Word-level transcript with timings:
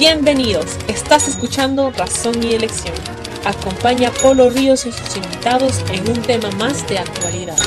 Bienvenidos, 0.00 0.78
estás 0.88 1.28
escuchando 1.28 1.90
Razón 1.90 2.42
y 2.42 2.54
Elección. 2.54 2.94
Acompaña 3.44 4.08
a 4.08 4.12
Polo 4.12 4.48
Ríos 4.48 4.86
y 4.86 4.92
sus 4.92 5.14
invitados 5.18 5.84
en 5.92 6.08
un 6.08 6.22
tema 6.22 6.50
más 6.52 6.88
de 6.88 6.98
actualidad. 6.98 7.58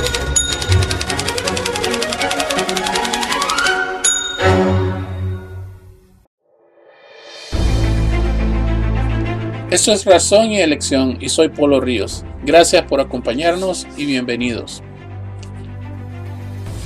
Esto 9.70 9.92
es 9.92 10.04
Razón 10.04 10.48
y 10.48 10.60
Elección 10.60 11.20
y 11.22 11.30
soy 11.30 11.50
Polo 11.50 11.82
Ríos. 11.82 12.26
Gracias 12.44 12.82
por 12.86 13.00
acompañarnos 13.00 13.86
y 13.96 14.08
bienvenidos. 14.08 14.82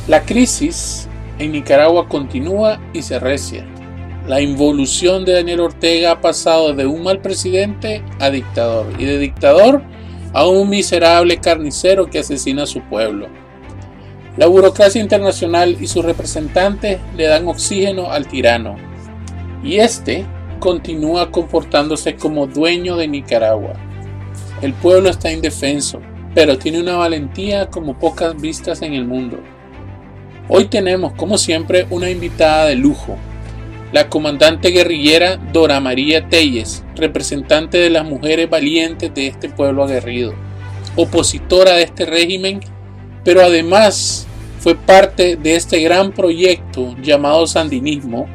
La 0.09 0.23
crisis 0.23 1.07
en 1.39 1.53
Nicaragua 1.53 2.09
continúa 2.09 2.81
y 2.91 3.01
se 3.01 3.17
recia. 3.17 3.65
La 4.27 4.41
involución 4.41 5.23
de 5.23 5.31
Daniel 5.31 5.61
Ortega 5.61 6.11
ha 6.11 6.21
pasado 6.21 6.73
de 6.73 6.85
un 6.85 7.01
mal 7.01 7.21
presidente 7.21 8.03
a 8.19 8.29
dictador 8.29 8.87
y 8.99 9.05
de 9.05 9.19
dictador 9.19 9.81
a 10.33 10.45
un 10.45 10.69
miserable 10.69 11.37
carnicero 11.37 12.07
que 12.07 12.19
asesina 12.19 12.63
a 12.63 12.67
su 12.67 12.81
pueblo. 12.81 13.27
La 14.35 14.47
burocracia 14.47 15.01
internacional 15.01 15.77
y 15.79 15.87
sus 15.87 16.03
representantes 16.03 16.99
le 17.15 17.23
dan 17.23 17.47
oxígeno 17.47 18.11
al 18.11 18.27
tirano 18.27 18.75
y 19.63 19.77
este 19.77 20.25
continúa 20.59 21.31
comportándose 21.31 22.17
como 22.17 22.47
dueño 22.47 22.97
de 22.97 23.07
Nicaragua. 23.07 23.75
El 24.61 24.73
pueblo 24.73 25.07
está 25.09 25.31
indefenso, 25.31 26.01
pero 26.35 26.57
tiene 26.57 26.81
una 26.81 26.97
valentía 26.97 27.69
como 27.69 27.97
pocas 27.97 28.35
vistas 28.35 28.81
en 28.81 28.93
el 28.93 29.05
mundo. 29.05 29.39
Hoy 30.49 30.65
tenemos, 30.65 31.13
como 31.13 31.37
siempre, 31.37 31.87
una 31.89 32.09
invitada 32.09 32.65
de 32.65 32.75
lujo, 32.75 33.17
la 33.91 34.09
comandante 34.09 34.69
guerrillera 34.69 35.37
Dora 35.37 35.79
María 35.79 36.27
Telles, 36.27 36.83
representante 36.95 37.77
de 37.77 37.89
las 37.89 38.05
mujeres 38.05 38.49
valientes 38.49 39.13
de 39.13 39.27
este 39.27 39.49
pueblo 39.49 39.83
aguerrido, 39.83 40.33
opositora 40.95 41.73
de 41.73 41.83
este 41.83 42.05
régimen, 42.05 42.59
pero 43.23 43.41
además 43.41 44.27
fue 44.59 44.75
parte 44.75 45.37
de 45.37 45.55
este 45.55 45.79
gran 45.79 46.11
proyecto 46.11 46.95
llamado 47.01 47.47
sandinismo, 47.47 48.27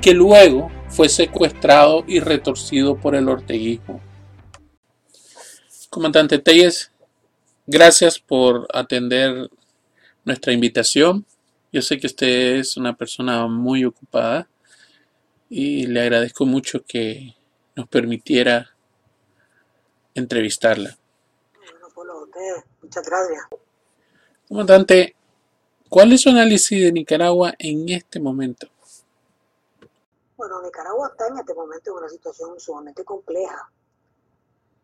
que 0.00 0.14
luego 0.14 0.70
fue 0.88 1.08
secuestrado 1.08 2.04
y 2.06 2.20
retorcido 2.20 2.96
por 2.96 3.14
el 3.14 3.28
orteguismo. 3.28 4.00
Comandante 5.90 6.38
Telles, 6.38 6.92
gracias 7.66 8.18
por 8.18 8.68
atender 8.72 9.50
nuestra 10.24 10.52
invitación. 10.52 11.26
Yo 11.72 11.82
sé 11.82 11.98
que 11.98 12.06
usted 12.06 12.56
es 12.56 12.76
una 12.76 12.94
persona 12.94 13.46
muy 13.46 13.84
ocupada 13.84 14.46
y 15.54 15.86
le 15.86 16.00
agradezco 16.00 16.46
mucho 16.46 16.82
que 16.82 17.36
nos 17.76 17.86
permitiera 17.86 18.70
entrevistarla. 20.14 20.96
Bueno, 21.94 22.26
Muchas 22.80 23.06
gracias. 23.06 23.42
Comandante, 24.48 25.14
¿cuál 25.90 26.14
es 26.14 26.22
su 26.22 26.30
análisis 26.30 26.82
de 26.82 26.90
Nicaragua 26.90 27.52
en 27.58 27.86
este 27.90 28.18
momento? 28.18 28.66
Bueno, 30.38 30.62
Nicaragua 30.62 31.08
está 31.08 31.28
en 31.28 31.36
este 31.36 31.52
momento 31.52 31.90
en 31.90 31.96
una 31.98 32.08
situación 32.08 32.58
sumamente 32.58 33.04
compleja, 33.04 33.70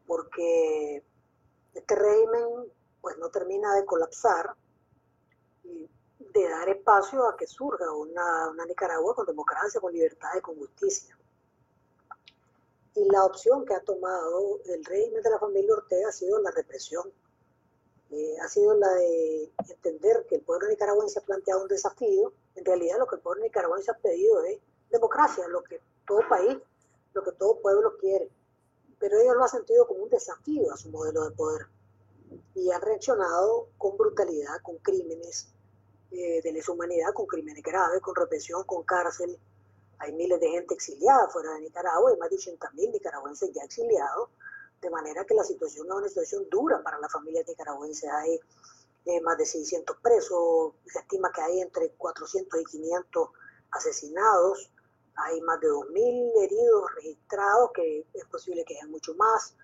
porque 0.06 1.02
este 1.72 1.94
régimen 1.96 2.70
pues 3.00 3.16
no 3.16 3.30
termina 3.30 3.74
de 3.74 3.86
colapsar 3.86 4.50
y 5.64 5.89
de 6.33 6.48
dar 6.48 6.69
espacio 6.69 7.27
a 7.29 7.37
que 7.37 7.47
surja 7.47 7.91
una, 7.93 8.53
Nicaragua 8.67 9.15
con 9.15 9.27
democracia, 9.27 9.81
con 9.81 9.93
libertad 9.93 10.31
y 10.37 10.41
con 10.41 10.57
justicia. 10.57 11.17
Y 12.95 13.05
la 13.11 13.25
opción 13.25 13.64
que 13.64 13.75
ha 13.75 13.80
tomado 13.80 14.61
el 14.67 14.85
régimen 14.85 15.23
de 15.23 15.30
la 15.30 15.39
familia 15.39 15.75
Ortega 15.75 16.08
ha 16.08 16.13
sido 16.13 16.41
la 16.41 16.51
represión. 16.51 17.11
Eh, 18.11 18.36
ha 18.42 18.48
sido 18.48 18.75
la 18.75 18.89
de 18.95 19.52
entender 19.69 20.27
que 20.29 20.36
el 20.36 20.42
pueblo 20.42 20.69
nicaragüense 20.69 21.19
ha 21.19 21.23
planteado 21.23 21.63
un 21.63 21.69
desafío. 21.69 22.33
En 22.57 22.64
realidad 22.64 22.98
lo 22.98 23.07
que 23.07 23.17
el 23.17 23.23
pueblo 23.23 23.45
nicaragüense 23.45 23.91
ha 23.91 23.98
pedido 23.98 24.42
es 24.45 24.58
democracia, 24.91 25.47
lo 25.48 25.63
que 25.63 25.81
todo 26.07 26.20
país, 26.29 26.57
lo 27.13 27.23
que 27.23 27.33
todo 27.33 27.61
pueblo 27.61 27.97
quiere. 27.98 28.31
Pero 28.98 29.20
ellos 29.20 29.36
lo 29.36 29.45
han 29.45 29.48
sentido 29.48 29.86
como 29.86 30.02
un 30.02 30.11
desafío 30.11 30.73
a 30.73 30.77
su 30.77 30.91
modelo 30.91 31.29
de 31.29 31.36
poder. 31.36 31.67
Y 32.55 32.70
han 32.70 32.83
reaccionado 32.83 33.69
con 33.79 33.97
brutalidad, 33.97 34.61
con 34.63 34.79
crímenes, 34.79 35.52
eh, 36.11 36.41
de 36.42 36.52
lesa 36.52 36.73
humanidad, 36.73 37.13
con 37.13 37.27
crímenes 37.27 37.63
graves, 37.63 38.01
con 38.01 38.14
represión, 38.14 38.64
con 38.64 38.83
cárcel. 38.85 39.39
Hay 39.98 40.13
miles 40.13 40.41
de 40.41 40.48
gente 40.48 40.74
exiliada 40.74 41.29
fuera 41.29 41.52
de 41.55 41.61
Nicaragua, 41.61 42.11
hay 42.11 42.17
más 42.17 42.30
de 42.30 42.36
80.000 42.36 42.92
nicaragüenses 42.92 43.51
ya 43.52 43.63
exiliados, 43.63 44.30
de 44.80 44.91
manera 44.91 45.24
que 45.24 45.35
la 45.35 45.45
situación 45.45 45.86
es 45.89 45.92
una 45.92 46.08
situación 46.08 46.48
dura 46.48 46.83
para 46.83 46.98
la 46.98 47.08
familia 47.08 47.42
nicaragüense. 47.46 48.08
Hay 48.08 48.41
eh, 49.07 49.20
más 49.20 49.36
de 49.39 49.46
600 49.46 49.96
presos, 49.98 50.74
se 50.86 50.98
estima 51.01 51.33
que 51.33 51.41
hay 51.41 51.61
entre 51.61 51.91
400 51.91 52.61
y 52.61 52.64
500 52.64 53.29
asesinados, 53.73 54.70
hay 55.17 55.40
más 55.42 55.61
de 55.61 55.69
2.000 55.69 56.42
heridos 56.45 56.95
registrados, 56.95 57.70
que 57.75 58.07
es 58.14 58.25
posible 58.27 58.64
que 58.64 58.77
haya 58.77 58.86
mucho 58.86 59.14
más, 59.14 59.55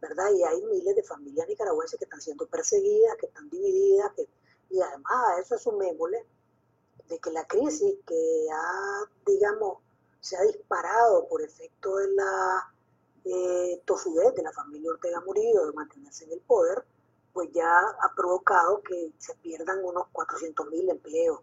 ¿verdad? 0.00 0.30
Y 0.32 0.42
hay 0.42 0.62
miles 0.62 0.96
de 0.96 1.02
familias 1.02 1.46
nicaragüenses 1.48 1.98
que 1.98 2.06
están 2.06 2.20
siendo 2.20 2.46
perseguidas, 2.46 3.16
que 3.18 3.26
están 3.26 3.48
divididas, 3.50 4.10
que 4.16 4.26
y 4.72 4.80
además 4.80 5.12
a 5.28 5.40
eso 5.40 5.58
sumémosle 5.58 6.26
de 7.08 7.18
que 7.18 7.30
la 7.30 7.46
crisis 7.46 7.94
que 8.06 8.46
ha, 8.50 9.04
digamos, 9.26 9.78
se 10.20 10.36
ha 10.36 10.42
disparado 10.42 11.28
por 11.28 11.42
efecto 11.42 11.96
de 11.96 12.08
la 12.12 12.72
eh, 13.24 13.82
tosudez 13.84 14.34
de 14.34 14.42
la 14.42 14.52
familia 14.52 14.90
Ortega 14.90 15.20
Murillo 15.20 15.66
de 15.66 15.72
mantenerse 15.74 16.24
en 16.24 16.32
el 16.32 16.40
poder, 16.40 16.84
pues 17.34 17.50
ya 17.52 17.78
ha 18.00 18.14
provocado 18.16 18.82
que 18.82 19.12
se 19.18 19.34
pierdan 19.36 19.84
unos 19.84 20.06
400 20.12 20.66
mil 20.68 20.88
empleos. 20.88 21.40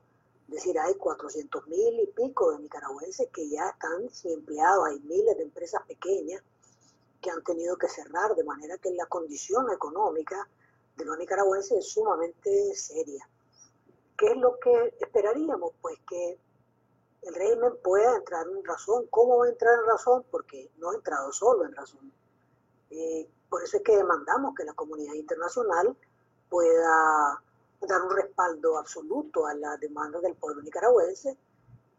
Es 0.47 0.56
decir, 0.56 0.79
hay 0.79 0.96
400 0.96 1.67
mil 1.67 2.00
y 2.00 2.07
pico 2.07 2.51
de 2.51 2.59
nicaragüenses 2.59 3.29
que 3.31 3.47
ya 3.47 3.69
están 3.69 4.09
sin 4.09 4.31
empleados. 4.31 4.88
Hay 4.88 5.00
miles 5.01 5.38
de 5.38 5.44
empresas 5.44 5.84
pequeñas 5.88 6.41
que 7.22 7.29
han 7.29 7.44
tenido 7.44 7.78
que 7.78 7.88
cerrar, 7.88 8.35
de 8.35 8.44
manera 8.44 8.78
que 8.79 8.91
la 8.91 9.06
condición 9.06 9.72
económica 9.72 10.50
de 11.00 11.06
los 11.06 11.18
nicaragüenses 11.18 11.80
es 11.80 11.92
sumamente 11.92 12.76
seria. 12.76 13.28
¿Qué 14.18 14.28
es 14.28 14.38
lo 14.38 14.60
que 14.60 14.96
esperaríamos? 15.00 15.72
Pues 15.82 15.98
que 16.08 16.38
el 17.22 17.34
régimen 17.34 17.74
pueda 17.84 18.18
entrar 18.18 18.46
en 18.48 18.64
razón. 18.64 19.08
¿Cómo 19.09 19.38
va 19.38 19.46
a 19.46 19.50
entrar 19.50 19.80
en 19.80 19.86
razón? 19.86 20.26
Porque 20.30 20.70
no 20.78 20.92
ha 20.92 20.96
entrado 20.96 21.32
solo 21.32 21.66
en 21.66 21.74
razón. 21.74 22.12
Eh, 22.92 23.30
por 23.50 23.64
eso 23.64 23.78
es 23.78 23.84
que 23.84 23.96
demandamos 23.96 24.54
que 24.56 24.66
la 24.66 24.74
comunidad 24.74 25.14
internacional 25.14 25.96
pueda 26.50 27.42
dar 27.82 28.02
un 28.02 28.16
respaldo 28.16 28.78
absoluto 28.78 29.46
a 29.46 29.54
las 29.54 29.80
demandas 29.80 30.22
del 30.22 30.36
pueblo 30.36 30.62
nicaragüense 30.62 31.38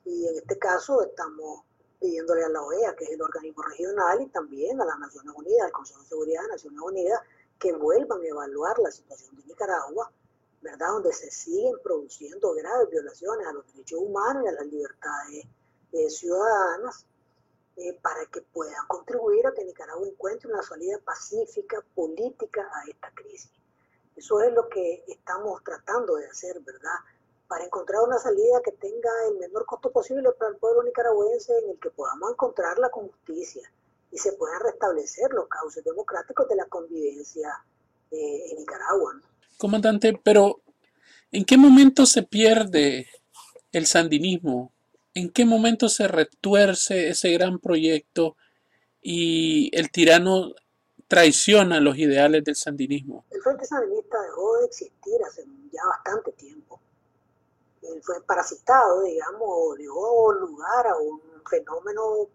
y 0.04 0.26
en 0.26 0.36
este 0.36 0.58
caso 0.58 1.02
estamos 1.02 1.62
pidiéndole 1.98 2.44
a 2.44 2.48
la 2.48 2.62
OEA, 2.62 2.94
que 2.96 3.04
es 3.04 3.10
el 3.10 3.22
organismo 3.22 3.62
regional, 3.62 4.22
y 4.22 4.26
también 4.28 4.80
a 4.80 4.84
las 4.84 4.98
Naciones 4.98 5.34
Unidas, 5.36 5.66
al 5.66 5.72
Consejo 5.72 6.00
de 6.00 6.08
Seguridad 6.08 6.42
de 6.42 6.48
Naciones 6.48 6.80
Unidas, 6.80 7.20
que 7.60 7.72
vuelvan 7.74 8.22
a 8.22 8.26
evaluar 8.26 8.78
la 8.78 8.90
situación 8.90 9.36
de 9.36 9.44
Nicaragua, 9.44 10.10
¿verdad? 10.62 10.88
Donde 10.88 11.12
se 11.12 11.30
siguen 11.30 11.74
produciendo 11.82 12.54
graves 12.54 12.90
violaciones 12.90 13.46
a 13.46 13.52
los 13.52 13.66
derechos 13.66 14.00
humanos 14.00 14.42
y 14.44 14.48
a 14.48 14.52
las 14.52 14.66
libertades 14.66 15.44
eh, 15.92 16.10
ciudadanas, 16.10 17.06
eh, 17.76 17.98
para 18.02 18.26
que 18.26 18.40
puedan 18.40 18.86
contribuir 18.88 19.46
a 19.46 19.52
que 19.52 19.64
Nicaragua 19.64 20.06
encuentre 20.06 20.50
una 20.50 20.62
salida 20.62 20.98
pacífica, 21.04 21.84
política 21.94 22.68
a 22.74 22.88
esta 22.90 23.10
crisis. 23.14 23.50
Eso 24.16 24.40
es 24.40 24.52
lo 24.52 24.68
que 24.68 25.04
estamos 25.06 25.62
tratando 25.62 26.16
de 26.16 26.26
hacer, 26.26 26.60
¿verdad? 26.60 26.98
Para 27.46 27.64
encontrar 27.64 28.02
una 28.02 28.18
salida 28.18 28.60
que 28.64 28.72
tenga 28.72 29.10
el 29.28 29.38
menor 29.38 29.66
costo 29.66 29.90
posible 29.90 30.30
para 30.32 30.50
el 30.50 30.56
pueblo 30.58 30.82
nicaragüense, 30.82 31.56
en 31.58 31.70
el 31.70 31.80
que 31.80 31.90
podamos 31.90 32.32
encontrarla 32.32 32.90
con 32.90 33.08
justicia, 33.08 33.70
y 34.12 34.18
se 34.18 34.32
puedan 34.32 34.60
restablecer 34.60 35.30
los 35.32 35.48
cauces 35.48 35.84
democráticos 35.84 36.48
de 36.48 36.56
la 36.56 36.66
convivencia 36.66 37.48
eh, 38.10 38.50
en 38.50 38.58
Nicaragua. 38.58 39.20
Comandante, 39.56 40.18
pero 40.22 40.60
¿en 41.30 41.44
qué 41.44 41.56
momento 41.56 42.06
se 42.06 42.22
pierde 42.22 43.08
el 43.72 43.86
sandinismo? 43.86 44.72
¿En 45.14 45.30
qué 45.30 45.44
momento 45.44 45.88
se 45.88 46.08
retuerce 46.08 47.08
ese 47.08 47.30
gran 47.32 47.58
proyecto 47.58 48.36
y 49.02 49.70
el 49.76 49.90
tirano 49.90 50.54
traiciona 51.08 51.80
los 51.80 51.96
ideales 51.98 52.44
del 52.44 52.56
sandinismo? 52.56 53.24
El 53.30 53.42
Frente 53.42 53.64
Sandinista 53.64 54.20
dejó 54.22 54.58
de 54.58 54.66
existir 54.66 55.14
hace 55.26 55.44
ya 55.72 55.84
bastante 55.86 56.32
tiempo. 56.32 56.80
Él 57.82 58.00
fue 58.02 58.22
parasitado, 58.24 59.02
digamos, 59.02 59.78
dio 59.78 60.32
lugar 60.32 60.86
a 60.86 60.96
un 60.96 61.20
fenómeno 61.50 62.28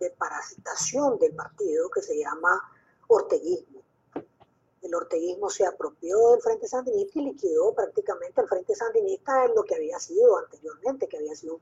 de 0.00 0.10
parasitación 0.10 1.18
del 1.18 1.34
partido 1.34 1.90
que 1.90 2.02
se 2.02 2.18
llama 2.18 2.60
orteguismo. 3.06 3.82
El 4.80 4.94
orteguismo 4.94 5.48
se 5.48 5.64
apropió 5.64 6.30
del 6.30 6.40
Frente 6.40 6.66
Sandinista 6.66 7.20
y 7.20 7.24
liquidó 7.26 7.72
prácticamente 7.72 8.40
al 8.40 8.48
Frente 8.48 8.74
Sandinista 8.74 9.44
en 9.44 9.54
lo 9.54 9.62
que 9.62 9.76
había 9.76 9.98
sido 10.00 10.38
anteriormente, 10.38 11.06
que 11.06 11.18
había 11.18 11.36
sido 11.36 11.60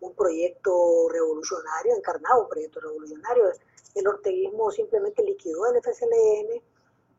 un 0.00 0.14
proyecto 0.14 1.08
revolucionario, 1.08 1.94
encarnaba 1.94 2.40
un 2.40 2.48
proyecto 2.48 2.80
revolucionario. 2.80 3.44
El 3.94 4.08
orteguismo 4.08 4.72
simplemente 4.72 5.22
liquidó 5.22 5.66
el 5.66 5.80
FSLN, 5.80 6.62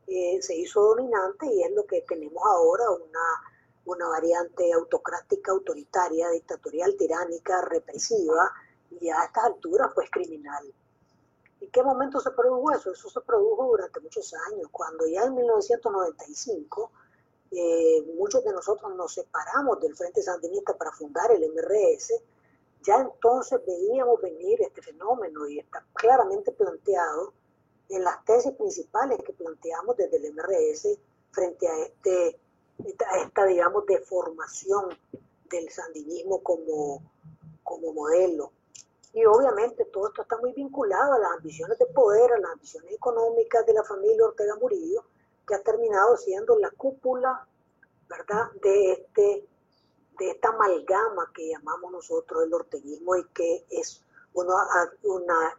eh, 0.08 0.42
se 0.42 0.56
hizo 0.56 0.82
dominante 0.82 1.46
y 1.46 1.62
es 1.62 1.70
lo 1.72 1.86
que 1.86 2.02
tenemos 2.02 2.42
ahora, 2.44 2.90
una, 2.90 3.20
una 3.86 4.08
variante 4.08 4.72
autocrática, 4.72 5.52
autoritaria, 5.52 6.28
dictatorial, 6.30 6.96
tiránica, 6.96 7.62
represiva 7.62 8.52
y 8.90 9.08
a 9.08 9.24
estas 9.24 9.44
alturas 9.44 9.90
pues 9.94 10.10
criminal. 10.10 10.72
¿En 11.60 11.70
qué 11.70 11.82
momento 11.82 12.20
se 12.20 12.30
produjo 12.30 12.72
eso? 12.72 12.92
Eso 12.92 13.10
se 13.10 13.20
produjo 13.20 13.66
durante 13.66 14.00
muchos 14.00 14.34
años, 14.50 14.68
cuando 14.72 15.06
ya 15.06 15.24
en 15.24 15.34
1995 15.34 16.90
eh, 17.52 18.02
muchos 18.16 18.44
de 18.44 18.52
nosotros 18.52 18.94
nos 18.94 19.12
separamos 19.12 19.80
del 19.80 19.96
Frente 19.96 20.22
Sandinista 20.22 20.76
para 20.76 20.92
fundar 20.92 21.30
el 21.32 21.42
MRS, 21.52 22.14
ya 22.82 23.00
entonces 23.00 23.60
veíamos 23.66 24.20
venir 24.22 24.62
este 24.62 24.80
fenómeno 24.80 25.46
y 25.48 25.58
está 25.58 25.84
claramente 25.94 26.52
planteado 26.52 27.34
en 27.88 28.04
las 28.04 28.24
tesis 28.24 28.52
principales 28.52 29.18
que 29.24 29.32
planteamos 29.32 29.96
desde 29.96 30.16
el 30.16 30.32
MRS 30.32 30.96
frente 31.32 31.68
a, 31.68 31.78
este, 31.80 32.40
esta, 32.84 33.04
esta 33.22 33.44
digamos, 33.46 33.84
deformación 33.84 34.96
del 35.50 35.68
sandinismo 35.70 36.42
como, 36.42 37.02
como 37.64 37.92
modelo. 37.92 38.52
Y 39.12 39.24
obviamente 39.24 39.84
todo 39.86 40.08
esto 40.08 40.22
está 40.22 40.36
muy 40.38 40.52
vinculado 40.52 41.14
a 41.14 41.18
las 41.18 41.32
ambiciones 41.32 41.78
de 41.78 41.86
poder, 41.86 42.32
a 42.32 42.38
las 42.38 42.52
ambiciones 42.52 42.92
económicas 42.92 43.66
de 43.66 43.74
la 43.74 43.82
familia 43.82 44.24
Ortega 44.24 44.54
Murillo, 44.56 45.04
que 45.46 45.54
ha 45.54 45.62
terminado 45.62 46.16
siendo 46.16 46.56
la 46.58 46.70
cúpula, 46.70 47.46
¿verdad?, 48.08 48.50
de, 48.62 48.92
este, 48.92 49.48
de 50.18 50.30
esta 50.30 50.50
amalgama 50.50 51.30
que 51.34 51.48
llamamos 51.48 51.90
nosotros 51.90 52.44
el 52.44 52.54
orteguismo 52.54 53.16
y 53.16 53.24
que 53.28 53.66
es 53.70 54.04
una, 54.32 54.54
una 55.02 55.58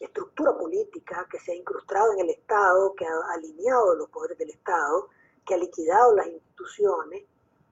estructura 0.00 0.56
política 0.56 1.26
que 1.30 1.38
se 1.40 1.52
ha 1.52 1.56
incrustado 1.56 2.12
en 2.12 2.20
el 2.20 2.30
Estado, 2.30 2.94
que 2.94 3.04
ha 3.04 3.32
alineado 3.34 3.94
los 3.96 4.08
poderes 4.08 4.38
del 4.38 4.50
Estado, 4.50 5.08
que 5.44 5.54
ha 5.54 5.58
liquidado 5.58 6.14
las 6.14 6.26
instituciones 6.26 7.24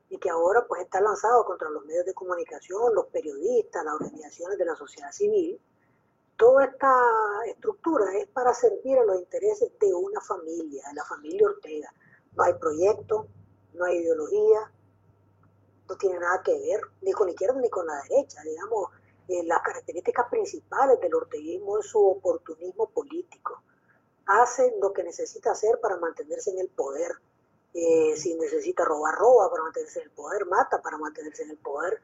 y 0.08 0.18
que 0.18 0.30
ahora 0.30 0.64
pues 0.66 0.82
está 0.82 1.00
lanzado 1.00 1.44
contra 1.44 1.68
los 1.70 1.84
medios 1.84 2.06
de 2.06 2.14
comunicación, 2.14 2.94
los 2.94 3.06
periodistas, 3.06 3.84
las 3.84 3.94
organizaciones 3.94 4.58
de 4.58 4.64
la 4.64 4.76
sociedad 4.76 5.10
civil. 5.12 5.60
Toda 6.36 6.66
esta 6.66 6.92
estructura 7.46 8.16
es 8.18 8.26
para 8.28 8.52
servir 8.54 8.98
a 8.98 9.04
los 9.04 9.18
intereses 9.18 9.72
de 9.80 9.94
una 9.94 10.20
familia, 10.20 10.84
de 10.88 10.94
la 10.94 11.04
familia 11.04 11.46
Ortega. 11.46 11.92
No 12.36 12.42
hay 12.42 12.54
proyecto, 12.54 13.26
no 13.72 13.84
hay 13.84 13.96
ideología, 13.98 14.70
no 15.88 15.96
tiene 15.96 16.18
nada 16.18 16.42
que 16.42 16.52
ver 16.52 16.80
ni 17.02 17.12
con 17.12 17.26
la 17.26 17.32
izquierda 17.32 17.60
ni 17.60 17.70
con 17.70 17.86
la 17.86 18.02
derecha. 18.08 18.42
Digamos, 18.42 18.90
eh, 19.28 19.42
las 19.44 19.60
características 19.62 20.26
principales 20.30 21.00
del 21.00 21.14
orteguismo 21.14 21.78
es 21.78 21.86
su 21.86 21.98
oportunismo 21.98 22.88
político. 22.90 23.62
Hace 24.26 24.74
lo 24.80 24.92
que 24.92 25.04
necesita 25.04 25.52
hacer 25.52 25.80
para 25.80 25.96
mantenerse 25.96 26.50
en 26.50 26.58
el 26.58 26.68
poder. 26.68 27.12
Eh, 27.78 28.16
si 28.16 28.34
necesita 28.36 28.86
robar, 28.86 29.14
roba 29.16 29.50
para 29.50 29.64
mantenerse 29.64 29.98
en 29.98 30.06
el 30.06 30.10
poder, 30.12 30.46
mata 30.46 30.80
para 30.80 30.96
mantenerse 30.96 31.42
en 31.42 31.50
el 31.50 31.58
poder 31.58 32.00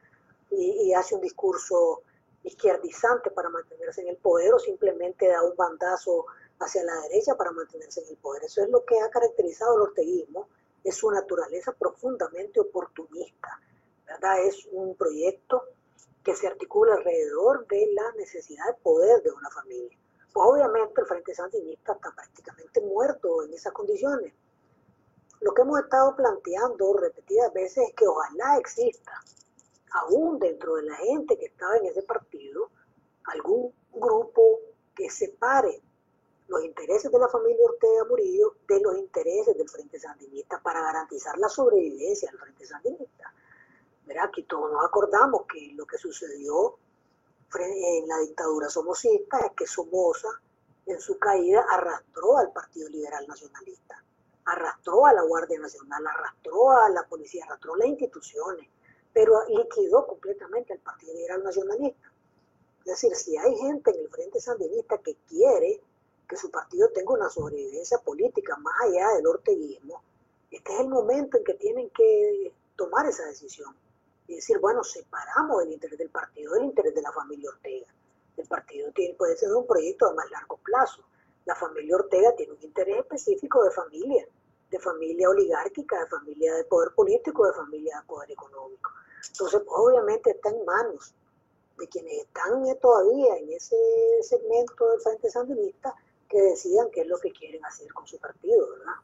y, 0.51 0.93
hace 0.93 1.15
un 1.15 1.23
discurso 1.23 2.03
izquierdizante 2.45 3.31
para 3.31 3.49
mantenerse 3.49 4.03
en 4.03 4.09
el 4.09 4.19
poder 4.19 4.53
o 4.53 4.59
simplemente 4.59 5.29
da 5.29 5.43
un 5.43 5.57
bandazo 5.57 6.27
hacia 6.59 6.85
la 6.85 7.01
derecha 7.09 7.37
para 7.37 7.53
mantenerse 7.53 8.03
en 8.03 8.09
el 8.11 8.19
poder. 8.19 8.45
Eso 8.45 8.63
es 8.63 8.69
lo 8.69 8.85
que 8.85 9.01
ha 9.01 9.09
caracterizado 9.09 9.77
el 9.77 9.83
orteguismo, 9.83 10.47
es 10.85 10.95
su 10.95 11.11
naturaleza 11.11 11.73
profundamente 11.73 12.61
oportunista, 12.61 13.59
¿verdad? 14.07 14.45
Es 14.45 14.69
un 14.73 14.95
proyecto 14.95 15.63
que 16.23 16.37
se 16.37 16.49
articula 16.49 16.97
alrededor 16.97 17.67
de 17.67 17.89
la 17.95 18.13
necesidad 18.19 18.67
de 18.67 18.75
poder 18.83 19.23
de 19.23 19.31
una 19.31 19.49
familia. 19.49 19.99
Pues 20.35 20.47
obviamente 20.47 21.01
el 21.01 21.07
Frente 21.07 21.35
Sandinista 21.35 21.95
está 21.95 22.11
prácticamente 22.11 22.83
muerto 22.83 23.43
en 23.43 23.55
esas 23.55 23.73
condiciones. 23.73 24.35
Lo 25.43 25.53
que 25.53 25.63
hemos 25.63 25.81
estado 25.81 26.15
planteando 26.15 26.95
repetidas 26.95 27.53
veces 27.53 27.89
es 27.89 27.95
que 27.95 28.07
ojalá 28.07 28.59
exista, 28.59 29.13
aún 29.91 30.39
dentro 30.39 30.77
de 30.77 30.85
la 30.85 30.95
gente 30.95 31.37
que 31.37 31.47
estaba 31.47 31.77
en 31.79 31.87
ese 31.87 32.03
partido, 32.03 32.71
algún 33.25 33.75
grupo 33.93 34.61
que 34.95 35.11
separe 35.11 35.83
los 36.47 36.65
intereses 36.65 37.11
de 37.11 37.19
la 37.19 37.29
familia 37.29 37.65
Ortega 37.65 38.05
Murillo 38.09 38.55
de 38.69 38.81
los 38.81 38.97
intereses 38.97 39.57
del 39.57 39.69
Frente 39.69 39.99
Sandinista 39.99 40.61
para 40.63 40.81
garantizar 40.81 41.37
la 41.39 41.49
sobrevivencia 41.49 42.31
del 42.31 42.39
Frente 42.39 42.65
Sandinista. 42.65 43.35
Verá, 44.07 44.25
aquí 44.25 44.45
todos 44.45 44.71
nos 44.71 44.85
acordamos 44.85 45.43
que 45.53 45.73
lo 45.75 45.87
que 45.87 45.99
sucedió 45.99 46.79
en 47.59 48.07
la 48.07 48.19
dictadura 48.19 48.69
somocista 48.69 49.39
es 49.39 49.53
que 49.57 49.67
Somoza 49.67 50.29
en 50.87 51.01
su 51.01 51.19
caída 51.19 51.67
arrastró 51.69 52.39
al 52.39 52.53
Partido 52.53 52.89
Liberal 52.89 53.27
Nacionalista, 53.27 54.05
arrastró 54.45 55.07
a 55.07 55.13
la 55.13 55.23
Guardia 55.23 55.59
Nacional, 55.59 56.07
arrastró 56.07 56.71
a 56.73 56.89
la 56.89 57.07
policía, 57.07 57.45
arrastró 57.45 57.77
las 57.77 57.89
instituciones, 57.89 58.69
pero 59.13 59.35
liquidó 59.49 60.07
completamente 60.07 60.73
al 60.73 60.81
Partido 60.81 61.15
Liberal 61.15 61.43
Nacionalista. 61.45 62.13
Es 62.81 62.87
decir, 62.87 63.15
si 63.15 63.37
hay 63.37 63.55
gente 63.57 63.91
en 63.91 64.01
el 64.01 64.09
Frente 64.09 64.41
Sandinista 64.41 64.99
que 64.99 65.17
quiere 65.29 65.81
que 66.29 66.37
su 66.37 66.51
partido 66.51 66.89
tenga 66.91 67.13
una 67.13 67.29
sobrevivencia 67.29 67.99
política 67.99 68.57
más 68.57 68.75
allá 68.83 69.09
del 69.17 69.27
orteguismo, 69.27 70.03
este 70.51 70.73
es 70.75 70.81
el 70.81 70.89
momento 70.89 71.39
en 71.39 71.45
que 71.45 71.55
tienen 71.55 71.91
que 71.91 72.53
tomar 72.77 73.07
esa 73.07 73.25
decisión 73.27 73.75
y 74.27 74.37
decir, 74.37 74.59
bueno, 74.59 74.83
separamos 74.83 75.63
el 75.63 75.73
interés 75.73 75.99
del 75.99 76.11
partido 76.11 76.55
del 76.55 76.65
interés 76.65 76.95
de 76.95 77.03
la 77.03 77.13
familia 77.13 77.51
Ortega. 77.51 77.87
El 78.37 78.49
partido 78.49 78.91
tiene, 78.93 79.15
puede 79.15 79.37
ser 79.37 79.53
un 79.53 79.67
proyecto 79.67 80.09
de 80.09 80.15
más 80.15 80.31
largo 80.31 80.57
plazo. 80.59 81.03
La 81.45 81.55
familia 81.55 81.97
Ortega 81.97 82.35
tiene 82.37 82.53
un 82.53 82.63
interés 82.63 82.99
específico 82.99 83.65
de 83.65 83.71
familia, 83.71 84.27
de 84.71 84.79
familia 84.79 85.29
oligárquica, 85.29 86.01
de 86.01 86.07
familia 86.07 86.55
de 86.55 86.65
poder 86.65 86.93
político, 86.95 87.47
de 87.47 87.53
familia 87.53 88.01
de 88.01 88.07
poder 88.07 88.31
económico. 88.31 88.91
Entonces, 89.29 89.61
pues, 89.65 89.79
obviamente 89.79 90.31
está 90.31 90.51
en 90.51 90.65
manos 90.65 91.15
de 91.79 91.89
quienes 91.89 92.13
están 92.21 92.65
todavía 92.81 93.37
en 93.37 93.53
ese 93.53 93.77
segmento 94.23 94.89
del 94.91 95.01
Frente 95.01 95.31
Sandinista 95.31 95.95
que 96.29 96.41
decidan 96.41 96.89
qué 96.93 97.03
es 97.03 97.07
lo 97.07 97.19
que 97.19 97.33
quieren 97.33 97.65
hacer 97.65 97.93
con 97.93 98.07
su 98.07 98.19
partido, 98.19 98.71
¿verdad? 98.71 98.95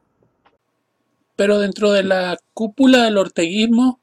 Pero 1.36 1.58
dentro 1.58 1.92
de 1.92 2.02
la 2.02 2.38
cúpula 2.54 3.04
del 3.04 3.18
orteguismo, 3.18 4.00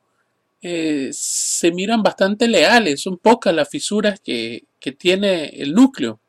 eh, 0.62 1.10
se 1.14 1.72
miran 1.72 2.02
bastante 2.02 2.48
leales, 2.48 3.02
son 3.02 3.18
pocas 3.18 3.54
las 3.54 3.70
fisuras 3.70 4.20
que, 4.20 4.66
que 4.80 4.92
tiene 4.92 5.50
el 5.62 5.74
núcleo. 5.74 6.20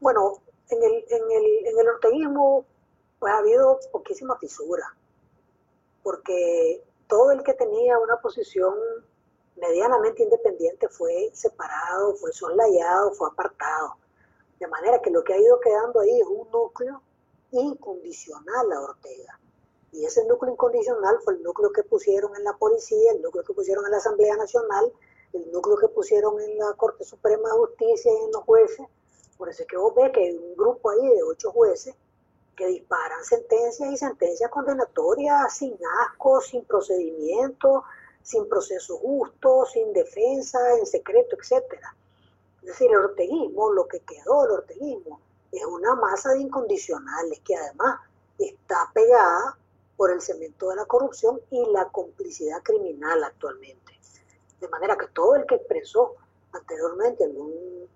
Bueno, 0.00 0.40
en 0.70 0.82
el, 0.82 1.04
en 1.08 1.30
el, 1.30 1.66
en 1.66 1.78
el 1.78 1.88
orteguismo 1.88 2.64
pues, 3.18 3.32
ha 3.32 3.38
habido 3.38 3.78
poquísima 3.92 4.36
fisura, 4.38 4.94
porque 6.02 6.84
todo 7.06 7.32
el 7.32 7.42
que 7.42 7.54
tenía 7.54 7.98
una 7.98 8.16
posición 8.20 8.74
medianamente 9.56 10.22
independiente 10.22 10.88
fue 10.88 11.30
separado, 11.32 12.14
fue 12.16 12.32
soslayado, 12.32 13.12
fue 13.12 13.28
apartado. 13.28 13.96
De 14.60 14.66
manera 14.66 15.00
que 15.00 15.10
lo 15.10 15.22
que 15.24 15.34
ha 15.34 15.38
ido 15.38 15.58
quedando 15.60 16.00
ahí 16.00 16.20
es 16.20 16.26
un 16.26 16.50
núcleo 16.50 17.02
incondicional 17.50 18.72
a 18.72 18.80
Ortega. 18.80 19.40
Y 19.92 20.04
ese 20.04 20.24
núcleo 20.26 20.52
incondicional 20.52 21.18
fue 21.24 21.34
el 21.34 21.42
núcleo 21.42 21.72
que 21.72 21.82
pusieron 21.82 22.34
en 22.36 22.44
la 22.44 22.52
policía, 22.56 23.12
el 23.12 23.22
núcleo 23.22 23.44
que 23.44 23.54
pusieron 23.54 23.84
en 23.86 23.92
la 23.92 23.98
Asamblea 23.98 24.36
Nacional, 24.36 24.92
el 25.32 25.50
núcleo 25.50 25.76
que 25.78 25.88
pusieron 25.88 26.40
en 26.40 26.58
la 26.58 26.74
Corte 26.74 27.04
Suprema 27.04 27.48
de 27.48 27.58
Justicia 27.58 28.12
y 28.12 28.24
en 28.24 28.32
los 28.32 28.42
jueces. 28.44 28.86
Por 29.38 29.48
eso 29.48 29.62
es 29.62 29.68
que 29.68 29.76
vos 29.76 29.94
ves 29.94 30.10
que 30.12 30.20
hay 30.20 30.36
un 30.36 30.56
grupo 30.56 30.90
ahí 30.90 31.08
de 31.08 31.22
ocho 31.22 31.50
jueces 31.52 31.94
que 32.56 32.66
disparan 32.66 33.24
sentencias 33.24 33.92
y 33.92 33.96
sentencias 33.96 34.50
condenatorias 34.50 35.56
sin 35.56 35.78
asco, 36.02 36.40
sin 36.40 36.64
procedimiento, 36.64 37.84
sin 38.22 38.48
proceso 38.48 38.98
justo, 38.98 39.64
sin 39.72 39.92
defensa, 39.92 40.58
en 40.76 40.84
secreto, 40.84 41.36
etc. 41.36 41.64
Es 42.62 42.66
decir, 42.66 42.90
el 42.90 42.96
orteguismo, 42.96 43.72
lo 43.72 43.86
que 43.86 44.00
quedó 44.00 44.42
del 44.42 44.50
orteguismo, 44.50 45.20
es 45.52 45.64
una 45.64 45.94
masa 45.94 46.30
de 46.32 46.40
incondicionales 46.40 47.40
que 47.40 47.56
además 47.56 48.00
está 48.38 48.90
pegada 48.92 49.56
por 49.96 50.10
el 50.10 50.20
cemento 50.20 50.68
de 50.70 50.76
la 50.76 50.84
corrupción 50.84 51.40
y 51.50 51.64
la 51.72 51.88
complicidad 51.90 52.62
criminal 52.62 53.22
actualmente. 53.24 53.98
De 54.60 54.68
manera 54.68 54.96
que 54.96 55.06
todo 55.08 55.36
el 55.36 55.46
que 55.46 55.54
expresó 55.54 56.14
anteriormente 56.52 57.24
algún, 57.24 57.88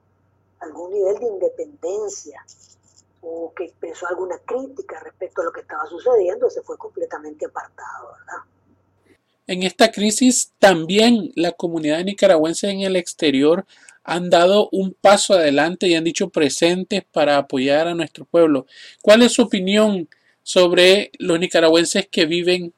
algún 0.62 0.92
nivel 0.92 1.19
de 1.19 1.26
independencia 1.26 2.45
o 3.21 3.52
que 3.54 3.64
expresó 3.64 4.07
alguna 4.09 4.38
crítica 4.38 5.00
respecto 5.00 5.42
a 5.42 5.45
lo 5.45 5.52
que 5.52 5.61
estaba 5.61 5.87
sucediendo, 5.87 6.50
se 6.50 6.62
fue 6.62 6.76
completamente 6.76 7.47
apartado, 7.47 8.14
¿verdad? 8.19 8.42
En 9.47 9.62
esta 9.62 9.90
crisis 9.90 10.52
también 10.59 11.33
la 11.35 11.52
comunidad 11.52 12.02
nicaragüense 12.04 12.71
en 12.71 12.81
el 12.81 12.97
exterior 12.97 13.66
han 14.04 14.31
dado 14.31 14.69
un 14.73 14.95
paso 15.00 15.35
adelante 15.35 15.87
y 15.87 15.95
han 15.95 16.04
dicho 16.04 16.31
presentes 16.31 17.04
para 17.04 17.37
apoyar 17.37 17.87
a 17.87 17.95
nuestro 17.95 18.25
pueblo. 18.25 18.66
¿Cuál 19.00 19.23
es 19.23 19.33
su 19.33 19.42
opinión 19.42 20.09
sobre 20.42 21.12
los 21.19 21.38
nicaragüenses 21.38 22.09
que 22.09 22.26
viven 22.26 22.73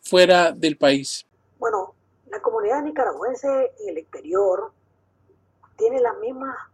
fuera 0.00 0.52
del 0.52 0.76
país? 0.76 1.26
Bueno, 1.58 1.94
la 2.30 2.40
comunidad 2.40 2.82
nicaragüense 2.82 3.72
en 3.80 3.88
el 3.90 3.98
exterior 3.98 4.72
tiene 5.76 6.00
la 6.00 6.14
misma, 6.14 6.69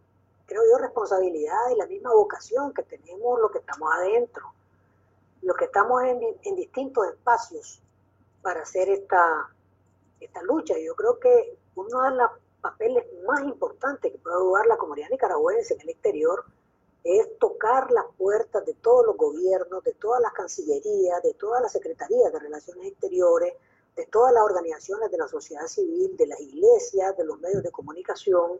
creo 0.47 0.63
yo, 0.71 0.77
responsabilidad 0.79 1.69
y 1.71 1.77
la 1.77 1.85
misma 1.85 2.13
vocación 2.13 2.73
que 2.73 2.83
tenemos 2.83 3.39
los 3.39 3.51
que 3.51 3.59
estamos 3.59 3.93
adentro, 3.93 4.53
los 5.41 5.55
que 5.55 5.65
estamos 5.65 6.03
en, 6.03 6.21
en 6.43 6.55
distintos 6.55 7.05
espacios 7.07 7.81
para 8.41 8.61
hacer 8.61 8.89
esta, 8.89 9.49
esta 10.19 10.41
lucha. 10.43 10.75
Yo 10.79 10.95
creo 10.95 11.19
que 11.19 11.57
uno 11.75 12.01
de 12.03 12.11
los 12.11 12.31
papeles 12.61 13.05
más 13.27 13.41
importantes 13.43 14.11
que 14.11 14.17
puede 14.17 14.37
jugar 14.37 14.65
la 14.65 14.77
comunidad 14.77 15.09
nicaragüense 15.09 15.75
en 15.75 15.81
el 15.81 15.89
exterior 15.89 16.45
es 17.03 17.37
tocar 17.39 17.91
las 17.91 18.05
puertas 18.17 18.65
de 18.65 18.73
todos 18.73 19.05
los 19.05 19.17
gobiernos, 19.17 19.83
de 19.83 19.93
todas 19.93 20.21
las 20.21 20.33
cancillerías, 20.33 21.21
de 21.23 21.33
todas 21.35 21.61
las 21.61 21.71
secretarías 21.71 22.33
de 22.33 22.39
relaciones 22.39 22.87
exteriores, 22.87 23.53
de 23.95 24.05
todas 24.07 24.33
las 24.33 24.43
organizaciones 24.43 25.09
de 25.11 25.17
la 25.17 25.27
sociedad 25.27 25.67
civil, 25.67 26.17
de 26.17 26.27
las 26.27 26.39
iglesias, 26.39 27.15
de 27.17 27.23
los 27.23 27.39
medios 27.39 27.63
de 27.63 27.71
comunicación, 27.71 28.59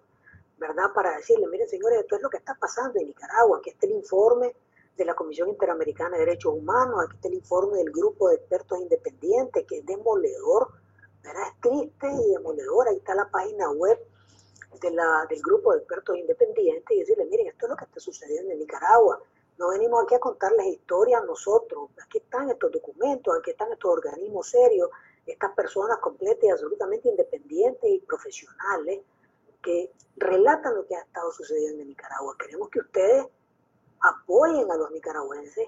¿verdad? 0.58 0.92
Para 0.94 1.16
decirle, 1.16 1.48
miren 1.48 1.70
señores, 1.70 2.00
esto 2.00 2.16
es 2.16 2.22
lo 2.22 2.30
que 2.30 2.38
está 2.38 2.56
pasando 2.56 3.00
en 3.00 3.08
Nicaragua, 3.08 3.60
aquí 3.60 3.70
está 3.70 3.86
el 3.86 3.94
informe 3.94 4.56
de 4.96 5.06
la 5.06 5.14
Comisión 5.14 5.50
Interamericana 5.50 6.18
de 6.18 6.26
Derechos 6.26 6.54
Humanos, 6.56 7.06
aquí 7.06 7.16
está 7.16 7.28
el 7.28 7.36
informe 7.36 7.78
del 7.78 7.92
grupo 7.92 8.30
de 8.30 8.36
expertos 8.36 8.80
independientes, 8.80 9.66
que 9.68 9.80
es 9.80 9.86
demoledor, 9.86 10.70
¿verdad? 11.24 11.44
Es 11.48 11.62
triste 11.62 12.08
y 12.08 12.32
demoledor, 12.34 12.88
ahí 12.88 12.98
está 12.98 13.14
la 13.14 13.30
página 13.30 13.70
web 13.72 14.00
de 14.82 14.92
la, 14.92 15.26
del 15.30 15.42
grupo 15.42 15.74
de 15.74 15.80
expertos 15.80 16.18
independientes 16.18 16.96
y 16.96 17.00
decirle, 17.00 17.26
miren, 17.26 17.48
esto 17.48 17.66
es 17.66 17.70
lo 17.70 17.76
que 17.76 17.86
está 17.86 18.00
sucediendo 18.00 18.52
en 18.52 18.60
Nicaragua. 18.60 19.22
No 19.58 19.70
venimos 19.70 20.04
aquí 20.04 20.16
a 20.16 20.20
contarles 20.20 20.68
historias 20.68 21.24
nosotros. 21.26 21.90
Aquí 22.04 22.20
están 22.20 22.50
estos 22.50 22.72
documentos, 22.72 23.36
aquí 23.38 23.52
están 23.52 23.72
estos 23.72 23.92
organismos 23.92 24.50
serios, 24.50 24.90
estas 25.26 25.52
personas 25.54 25.98
completas 25.98 26.44
y 26.44 26.50
absolutamente 26.50 27.10
independientes 27.10 27.90
y 27.90 28.00
profesionales 28.00 29.00
que 29.62 29.92
relatan 30.16 30.76
lo 30.76 30.86
que 30.88 30.96
ha 30.96 31.02
estado 31.02 31.32
sucediendo 31.32 31.82
en 31.82 31.90
Nicaragua. 31.90 32.36
Queremos 32.40 32.70
que 32.70 32.80
ustedes 32.80 33.26
apoyen 34.02 34.72
a 34.72 34.78
los 34.78 34.92
nicaragüenses 34.92 35.68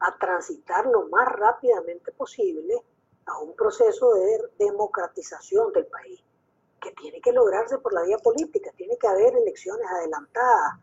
a 0.00 0.16
transitar 0.18 0.86
lo 0.86 1.08
más 1.08 1.26
rápidamente 1.28 2.12
posible 2.12 2.82
a 3.26 3.38
un 3.38 3.54
proceso 3.54 4.14
de 4.14 4.50
democratización 4.58 5.72
del 5.72 5.86
país 5.86 6.22
que 6.80 6.92
tiene 6.92 7.20
que 7.20 7.32
lograrse 7.32 7.78
por 7.78 7.94
la 7.94 8.02
vía 8.02 8.18
política, 8.18 8.70
tiene 8.76 8.98
que 8.98 9.08
haber 9.08 9.34
elecciones 9.34 9.86
adelantadas, 9.90 10.74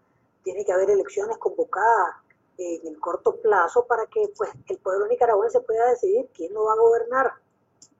tiene 0.43 0.65
que 0.65 0.73
haber 0.73 0.89
elecciones 0.89 1.37
convocadas 1.37 2.15
en 2.57 2.87
el 2.87 2.99
corto 2.99 3.35
plazo 3.37 3.85
para 3.85 4.07
que 4.07 4.31
pues, 4.35 4.49
el 4.67 4.77
pueblo 4.79 5.07
nicaragüense 5.07 5.61
pueda 5.61 5.89
decidir 5.89 6.29
quién 6.33 6.53
lo 6.53 6.65
va 6.65 6.73
a 6.73 6.77
gobernar. 6.77 7.31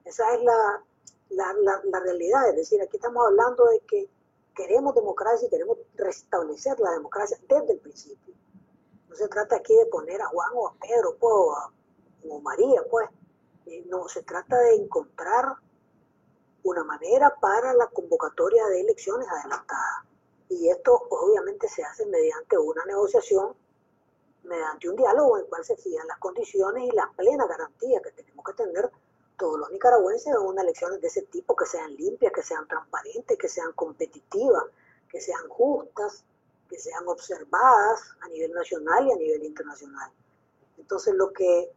Esa 0.04 0.34
es 0.34 0.42
la, 0.42 0.84
la, 1.30 1.80
la, 1.84 2.00
realidad, 2.00 2.48
es 2.50 2.56
decir, 2.56 2.82
aquí 2.82 2.96
estamos 2.96 3.24
hablando 3.24 3.64
de 3.66 3.80
que 3.80 4.08
queremos 4.54 4.94
democracia 4.94 5.46
y 5.46 5.50
queremos 5.50 5.78
restablecer 5.94 6.78
la 6.80 6.92
democracia 6.92 7.38
desde 7.48 7.72
el 7.72 7.78
principio. 7.80 8.34
No 9.08 9.14
se 9.14 9.28
trata 9.28 9.56
aquí 9.56 9.74
de 9.74 9.86
poner 9.86 10.20
a 10.22 10.26
Juan 10.26 10.50
o 10.54 10.68
a 10.68 10.74
Pedro 10.74 11.16
pues, 11.18 11.32
o 11.32 12.36
a, 12.36 12.40
María, 12.40 12.82
pues. 12.90 13.08
Eh, 13.66 13.84
no, 13.88 14.08
se 14.08 14.22
trata 14.22 14.58
de 14.58 14.74
encontrar 14.74 15.56
una 16.64 16.84
manera 16.84 17.34
para 17.40 17.74
la 17.74 17.86
convocatoria 17.88 18.66
de 18.66 18.80
elecciones 18.80 19.28
adelantadas. 19.28 20.06
Y 20.48 20.68
esto 20.68 21.06
obviamente 21.10 21.68
se 21.68 21.82
hace 21.82 22.06
mediante 22.06 22.58
una 22.58 22.84
negociación, 22.84 23.54
mediante 24.44 24.88
un 24.88 24.96
diálogo 24.96 25.36
en 25.36 25.44
el 25.44 25.48
cual 25.48 25.64
se 25.64 25.76
fijan 25.76 26.06
las 26.06 26.18
condiciones 26.18 26.84
y 26.84 26.94
las 26.94 27.08
plenas 27.14 27.48
garantías 27.48 28.02
que 28.02 28.10
tenemos 28.12 28.44
que 28.44 28.52
tener 28.52 28.90
todos 29.42 29.58
los 29.58 29.72
nicaragüenses 29.72 30.28
en 30.28 30.40
unas 30.40 30.62
elecciones 30.62 31.00
de 31.00 31.08
ese 31.08 31.22
tipo, 31.22 31.56
que 31.56 31.66
sean 31.66 31.96
limpias, 31.96 32.32
que 32.32 32.44
sean 32.44 32.64
transparentes, 32.68 33.36
que 33.36 33.48
sean 33.48 33.72
competitivas, 33.72 34.62
que 35.08 35.20
sean 35.20 35.48
justas, 35.48 36.22
que 36.70 36.78
sean 36.78 37.08
observadas 37.08 38.16
a 38.20 38.28
nivel 38.28 38.52
nacional 38.52 39.08
y 39.08 39.10
a 39.10 39.16
nivel 39.16 39.42
internacional. 39.42 40.12
Entonces 40.78 41.16
lo 41.16 41.32
que 41.32 41.72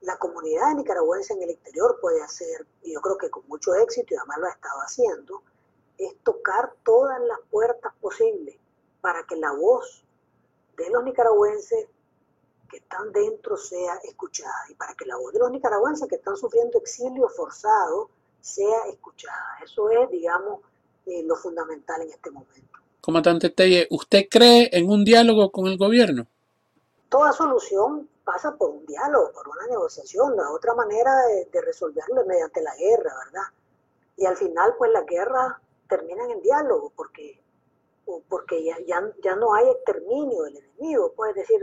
la 0.00 0.16
comunidad 0.16 0.74
nicaragüense 0.74 1.34
en 1.34 1.42
el 1.42 1.50
exterior 1.50 1.98
puede 2.00 2.22
hacer, 2.22 2.66
y 2.80 2.94
yo 2.94 3.02
creo 3.02 3.18
que 3.18 3.28
con 3.28 3.46
mucho 3.46 3.74
éxito, 3.74 4.14
y 4.14 4.16
además 4.16 4.38
lo 4.38 4.46
ha 4.46 4.52
estado 4.52 4.80
haciendo, 4.80 5.42
es 5.98 6.16
tocar 6.24 6.72
todas 6.82 7.20
las 7.20 7.40
puertas 7.50 7.92
posibles 8.00 8.56
para 9.02 9.26
que 9.26 9.36
la 9.36 9.52
voz 9.52 10.02
de 10.78 10.88
los 10.88 11.04
nicaragüenses 11.04 11.88
que 12.72 12.78
están 12.78 13.12
dentro 13.12 13.54
sea 13.58 13.96
escuchada 14.02 14.64
y 14.70 14.74
para 14.74 14.94
que 14.94 15.04
la 15.04 15.16
voz 15.16 15.30
de 15.34 15.38
los 15.38 15.50
nicaragüenses 15.50 16.08
que 16.08 16.14
están 16.14 16.36
sufriendo 16.38 16.78
exilio 16.78 17.28
forzado 17.28 18.08
sea 18.40 18.86
escuchada. 18.90 19.58
Eso 19.62 19.90
es, 19.90 20.10
digamos, 20.10 20.60
eh, 21.04 21.22
lo 21.22 21.36
fundamental 21.36 22.00
en 22.00 22.10
este 22.10 22.30
momento. 22.30 22.78
Comandante 23.02 23.50
Telle, 23.50 23.86
¿usted 23.90 24.26
cree 24.30 24.70
en 24.72 24.88
un 24.88 25.04
diálogo 25.04 25.52
con 25.52 25.66
el 25.66 25.76
gobierno? 25.76 26.26
Toda 27.10 27.32
solución 27.32 28.08
pasa 28.24 28.56
por 28.56 28.70
un 28.70 28.86
diálogo, 28.86 29.32
por 29.32 29.48
una 29.48 29.66
negociación. 29.66 30.34
La 30.34 30.50
otra 30.50 30.74
manera 30.74 31.12
de, 31.52 31.60
resolverlo 31.60 32.22
es 32.22 32.26
mediante 32.26 32.62
la 32.62 32.74
guerra, 32.76 33.12
¿verdad? 33.26 33.48
Y 34.16 34.24
al 34.24 34.36
final, 34.36 34.74
pues 34.78 34.90
la 34.92 35.02
guerra 35.02 35.60
termina 35.88 36.24
en 36.24 36.40
diálogo, 36.40 36.90
porque, 36.96 37.38
porque 38.30 38.64
ya, 38.64 38.78
ya, 38.86 39.12
ya 39.22 39.36
no 39.36 39.52
hay 39.52 39.68
exterminio 39.68 40.44
del 40.44 40.56
enemigo. 40.56 41.12
Puedes 41.14 41.34
decir, 41.34 41.60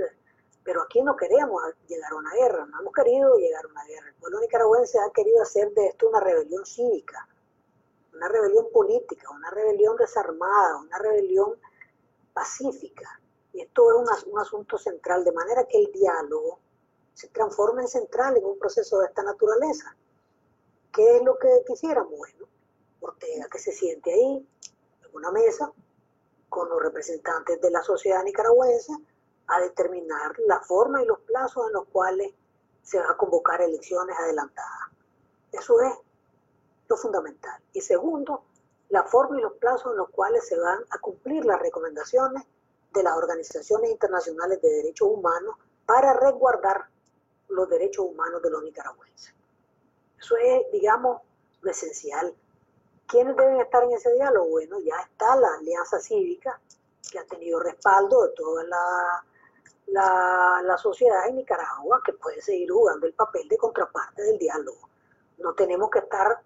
pero 0.69 0.83
aquí 0.83 1.01
no 1.01 1.15
queremos 1.15 1.63
llegar 1.87 2.11
a 2.11 2.15
una 2.15 2.31
guerra, 2.31 2.63
no 2.67 2.81
hemos 2.81 2.93
querido 2.93 3.35
llegar 3.39 3.65
a 3.65 3.69
una 3.69 3.83
guerra. 3.85 4.07
El 4.09 4.13
pueblo 4.13 4.39
nicaragüense 4.39 4.99
ha 4.99 5.09
querido 5.11 5.41
hacer 5.41 5.73
de 5.73 5.87
esto 5.87 6.07
una 6.07 6.19
rebelión 6.19 6.63
cívica, 6.63 7.27
una 8.13 8.27
rebelión 8.27 8.67
política, 8.71 9.31
una 9.31 9.49
rebelión 9.49 9.97
desarmada, 9.97 10.77
una 10.77 10.99
rebelión 10.99 11.59
pacífica. 12.33 13.19
Y 13.51 13.61
esto 13.61 13.89
es 13.89 14.27
un, 14.27 14.39
asunto 14.39 14.77
central, 14.77 15.23
de 15.23 15.31
manera 15.31 15.65
que 15.65 15.79
el 15.79 15.91
diálogo 15.91 16.59
se 17.15 17.29
transforma 17.29 17.81
en 17.81 17.87
central 17.87 18.37
en 18.37 18.45
un 18.45 18.59
proceso 18.59 18.99
de 18.99 19.07
esta 19.07 19.23
naturaleza. 19.23 19.97
¿Qué 20.93 21.17
es 21.17 21.23
lo 21.23 21.35
que 21.39 21.49
quisiéramos? 21.65 22.15
Bueno, 22.15 22.45
Ortega 22.99 23.47
que 23.51 23.57
se 23.57 23.71
siente 23.71 24.13
ahí, 24.13 24.47
en 25.03 25.15
una 25.15 25.31
mesa, 25.31 25.73
con 26.47 26.69
los 26.69 26.79
representantes 26.79 27.59
de 27.59 27.71
la 27.71 27.81
sociedad 27.81 28.23
nicaragüense, 28.23 28.93
a 29.49 29.59
determinar 29.59 30.33
la 30.45 30.59
forma 30.61 31.01
y 31.01 31.05
los 31.05 31.19
plazos 31.19 31.67
en 31.67 31.73
los 31.73 31.85
cuales 31.87 32.33
se 32.83 32.99
va 32.99 33.11
a 33.11 33.17
convocar 33.17 33.61
elecciones 33.61 34.17
adelantadas. 34.17 34.89
Eso 35.51 35.81
es 35.81 35.93
lo 36.87 36.97
fundamental. 36.97 37.61
Y 37.73 37.81
segundo, 37.81 38.43
la 38.89 39.03
forma 39.03 39.37
y 39.37 39.41
los 39.41 39.53
plazos 39.53 39.91
en 39.91 39.97
los 39.97 40.09
cuales 40.09 40.47
se 40.47 40.57
van 40.57 40.79
a 40.89 40.97
cumplir 40.99 41.45
las 41.45 41.59
recomendaciones 41.59 42.43
de 42.93 43.03
las 43.03 43.15
organizaciones 43.15 43.91
internacionales 43.91 44.61
de 44.61 44.69
derechos 44.69 45.07
humanos 45.11 45.55
para 45.85 46.13
resguardar 46.13 46.85
los 47.49 47.69
derechos 47.69 48.05
humanos 48.05 48.41
de 48.41 48.49
los 48.49 48.63
nicaragüenses. 48.63 49.33
Eso 50.19 50.35
es, 50.37 50.71
digamos, 50.71 51.21
lo 51.61 51.71
esencial. 51.71 52.33
¿Quiénes 53.07 53.35
deben 53.35 53.61
estar 53.61 53.83
en 53.83 53.93
ese 53.93 54.13
diálogo? 54.13 54.49
Bueno, 54.49 54.79
ya 54.79 54.99
está 55.01 55.35
la 55.35 55.55
Alianza 55.55 55.99
Cívica, 55.99 56.59
que 57.11 57.19
ha 57.19 57.25
tenido 57.25 57.59
respaldo 57.59 58.27
de 58.27 58.33
toda 58.33 58.63
la, 58.65 59.25
la, 59.91 60.61
la 60.63 60.77
sociedad 60.77 61.27
en 61.27 61.37
Nicaragua, 61.37 62.01
que 62.05 62.13
puede 62.13 62.41
seguir 62.41 62.71
jugando 62.71 63.07
el 63.07 63.13
papel 63.13 63.47
de 63.47 63.57
contraparte 63.57 64.23
del 64.23 64.37
diálogo. 64.37 64.89
No 65.37 65.53
tenemos 65.53 65.89
que 65.89 65.99
estar 65.99 66.41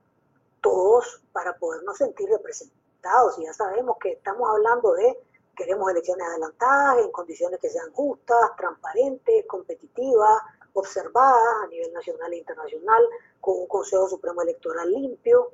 todos 0.62 1.21
para 1.31 1.57
podernos 1.57 1.97
sentir 1.97 2.29
representados. 2.29 3.38
Y 3.39 3.45
ya 3.45 3.53
sabemos 3.53 3.97
que 4.00 4.13
estamos 4.13 4.50
hablando 4.50 4.93
de 4.93 5.17
Queremos 5.55 5.91
elecciones 5.91 6.27
adelantadas 6.27 7.05
en 7.05 7.12
condiciones 7.12 7.59
que 7.59 7.69
sean 7.69 7.91
justas, 7.91 8.55
transparentes, 8.57 9.45
competitivas, 9.45 10.41
observadas 10.73 11.63
a 11.63 11.67
nivel 11.67 11.93
nacional 11.93 12.33
e 12.33 12.38
internacional, 12.38 13.03
con 13.39 13.59
un 13.59 13.67
Consejo 13.67 14.09
Supremo 14.09 14.41
Electoral 14.41 14.91
limpio, 14.91 15.51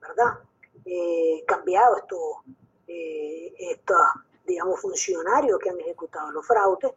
¿verdad? 0.00 0.40
Eh, 0.84 1.44
cambiado 1.46 1.98
estos, 1.98 2.18
eh, 2.88 3.54
estos, 3.58 4.00
digamos, 4.44 4.80
funcionarios 4.80 5.56
que 5.60 5.70
han 5.70 5.78
ejecutado 5.78 6.32
los 6.32 6.44
fraudes 6.44 6.92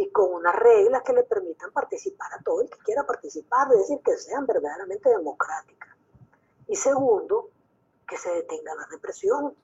y 0.00 0.10
con 0.12 0.32
unas 0.32 0.56
reglas 0.56 1.02
que 1.02 1.12
le 1.12 1.24
permitan 1.24 1.70
participar 1.72 2.32
a 2.32 2.42
todo 2.42 2.62
el 2.62 2.70
que 2.70 2.78
quiera 2.78 3.06
participar, 3.06 3.68
es 3.72 3.80
decir, 3.80 3.98
que 4.02 4.16
sean 4.16 4.46
verdaderamente 4.46 5.10
democráticas. 5.10 5.90
Y 6.66 6.74
segundo, 6.74 7.50
que 8.08 8.16
se 8.16 8.30
detenga 8.30 8.74
la 8.76 8.86
represión, 8.86 9.54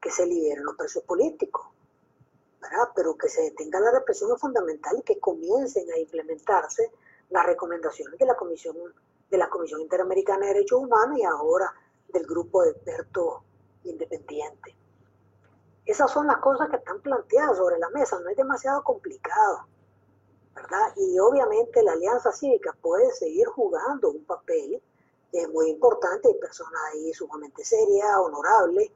que 0.00 0.10
se 0.10 0.24
liberen 0.24 0.64
los 0.64 0.74
presos 0.74 1.02
políticos, 1.02 1.66
¿verdad? 2.62 2.88
pero 2.96 3.18
que 3.18 3.28
se 3.28 3.42
detenga 3.42 3.78
la 3.78 3.90
represión 3.90 4.32
es 4.32 4.40
fundamental 4.40 4.96
y 4.98 5.02
que 5.02 5.20
comiencen 5.20 5.92
a 5.92 5.98
implementarse 5.98 6.90
las 7.28 7.44
recomendaciones 7.44 8.18
de 8.18 8.24
la 8.24 8.36
Comisión, 8.36 8.74
de 9.28 9.36
la 9.36 9.50
Comisión 9.50 9.82
Interamericana 9.82 10.46
de 10.46 10.54
Derechos 10.54 10.82
Humanos 10.82 11.18
y 11.18 11.24
ahora 11.24 11.74
del 12.08 12.26
grupo 12.26 12.62
de 12.62 12.70
expertos 12.70 13.42
independientes. 13.84 14.74
Esas 15.88 16.12
son 16.12 16.26
las 16.26 16.36
cosas 16.36 16.68
que 16.68 16.76
están 16.76 17.00
planteadas 17.00 17.56
sobre 17.56 17.78
la 17.78 17.88
mesa, 17.90 18.20
no 18.20 18.28
es 18.28 18.36
demasiado 18.36 18.84
complicado, 18.84 19.66
¿verdad? 20.54 20.92
Y 20.96 21.18
obviamente 21.18 21.82
la 21.82 21.92
Alianza 21.92 22.30
Cívica 22.30 22.76
puede 22.80 23.10
seguir 23.12 23.46
jugando 23.46 24.10
un 24.10 24.24
papel 24.24 24.82
es 25.32 25.48
muy 25.50 25.70
importante, 25.70 26.28
hay 26.28 26.34
personas 26.34 26.80
ahí 26.92 27.12
sumamente 27.12 27.64
serias, 27.64 28.16
honorables, 28.16 28.90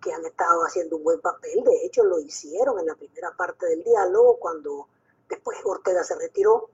que 0.00 0.12
han 0.12 0.24
estado 0.24 0.62
haciendo 0.62 0.96
un 0.96 1.04
buen 1.04 1.20
papel, 1.20 1.62
de 1.64 1.86
hecho 1.86 2.04
lo 2.04 2.18
hicieron 2.18 2.78
en 2.80 2.86
la 2.86 2.94
primera 2.94 3.32
parte 3.36 3.66
del 3.66 3.84
diálogo 3.84 4.38
cuando 4.38 4.88
después 5.28 5.58
Ortega 5.64 6.02
se 6.02 6.16
retiró, 6.16 6.70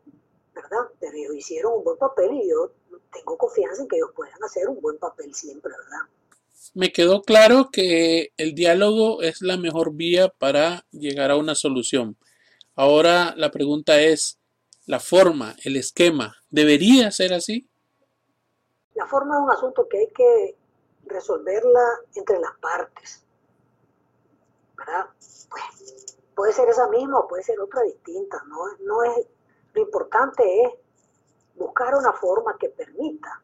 ¿verdad? 0.55 0.89
Pero 0.99 1.17
ellos 1.17 1.35
hicieron 1.35 1.75
un 1.75 1.85
buen 1.85 1.99
papel 1.99 2.33
y 2.33 2.49
yo 2.49 2.71
tengo 3.13 3.37
confianza 3.37 3.83
en 3.83 3.89
que 3.89 3.97
ellos 3.97 4.13
puedan 4.15 4.43
hacer 4.43 4.69
un 4.69 4.81
buen 4.81 4.99
papel 4.99 5.35
siempre, 5.35 5.73
¿verdad? 5.73 6.09
Me 6.75 6.93
quedó 6.93 7.23
claro 7.23 7.71
que 7.73 8.33
el 8.37 8.55
diálogo 8.55 9.23
es 9.23 9.43
la 9.43 9.57
mejor 9.57 9.95
vía 9.95 10.29
para 10.29 10.85
llegar 10.91 11.31
a 11.31 11.37
una 11.37 11.55
solución. 11.55 12.17
Ahora 12.75 13.35
la 13.37 13.51
pregunta 13.51 14.01
es, 14.01 14.39
¿la 14.87 15.01
forma, 15.01 15.57
el 15.65 15.77
esquema, 15.77 16.37
debería 16.51 17.11
ser 17.11 17.33
así? 17.33 17.69
La 18.95 19.07
forma 19.07 19.37
es 19.37 19.43
un 19.43 19.51
asunto 19.51 19.89
que 19.89 19.99
hay 19.99 20.09
que 20.09 20.57
resolverla 21.07 22.01
entre 22.15 22.39
las 22.39 22.57
partes. 22.59 23.25
¿Verdad? 24.77 25.07
Puede 26.35 26.53
ser 26.53 26.69
esa 26.69 26.89
misma 26.89 27.21
o 27.21 27.29
puede 27.29 27.43
ser 27.43 27.59
otra 27.61 27.83
distinta. 27.83 28.41
No, 28.47 28.59
no 28.85 29.03
es, 29.03 29.27
lo 29.73 29.83
importante 29.83 30.63
es 30.63 30.71
buscar 31.57 31.95
una 31.97 32.13
forma 32.13 32.57
que 32.59 32.69
permita 32.69 33.43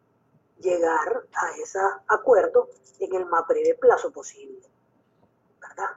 llegar 0.61 1.27
a 1.35 1.51
ese 1.63 1.79
acuerdo 2.09 2.69
en 2.99 3.15
el 3.15 3.27
más 3.27 3.47
breve 3.47 3.75
plazo 3.75 4.11
posible. 4.11 4.61
¿verdad? 5.61 5.91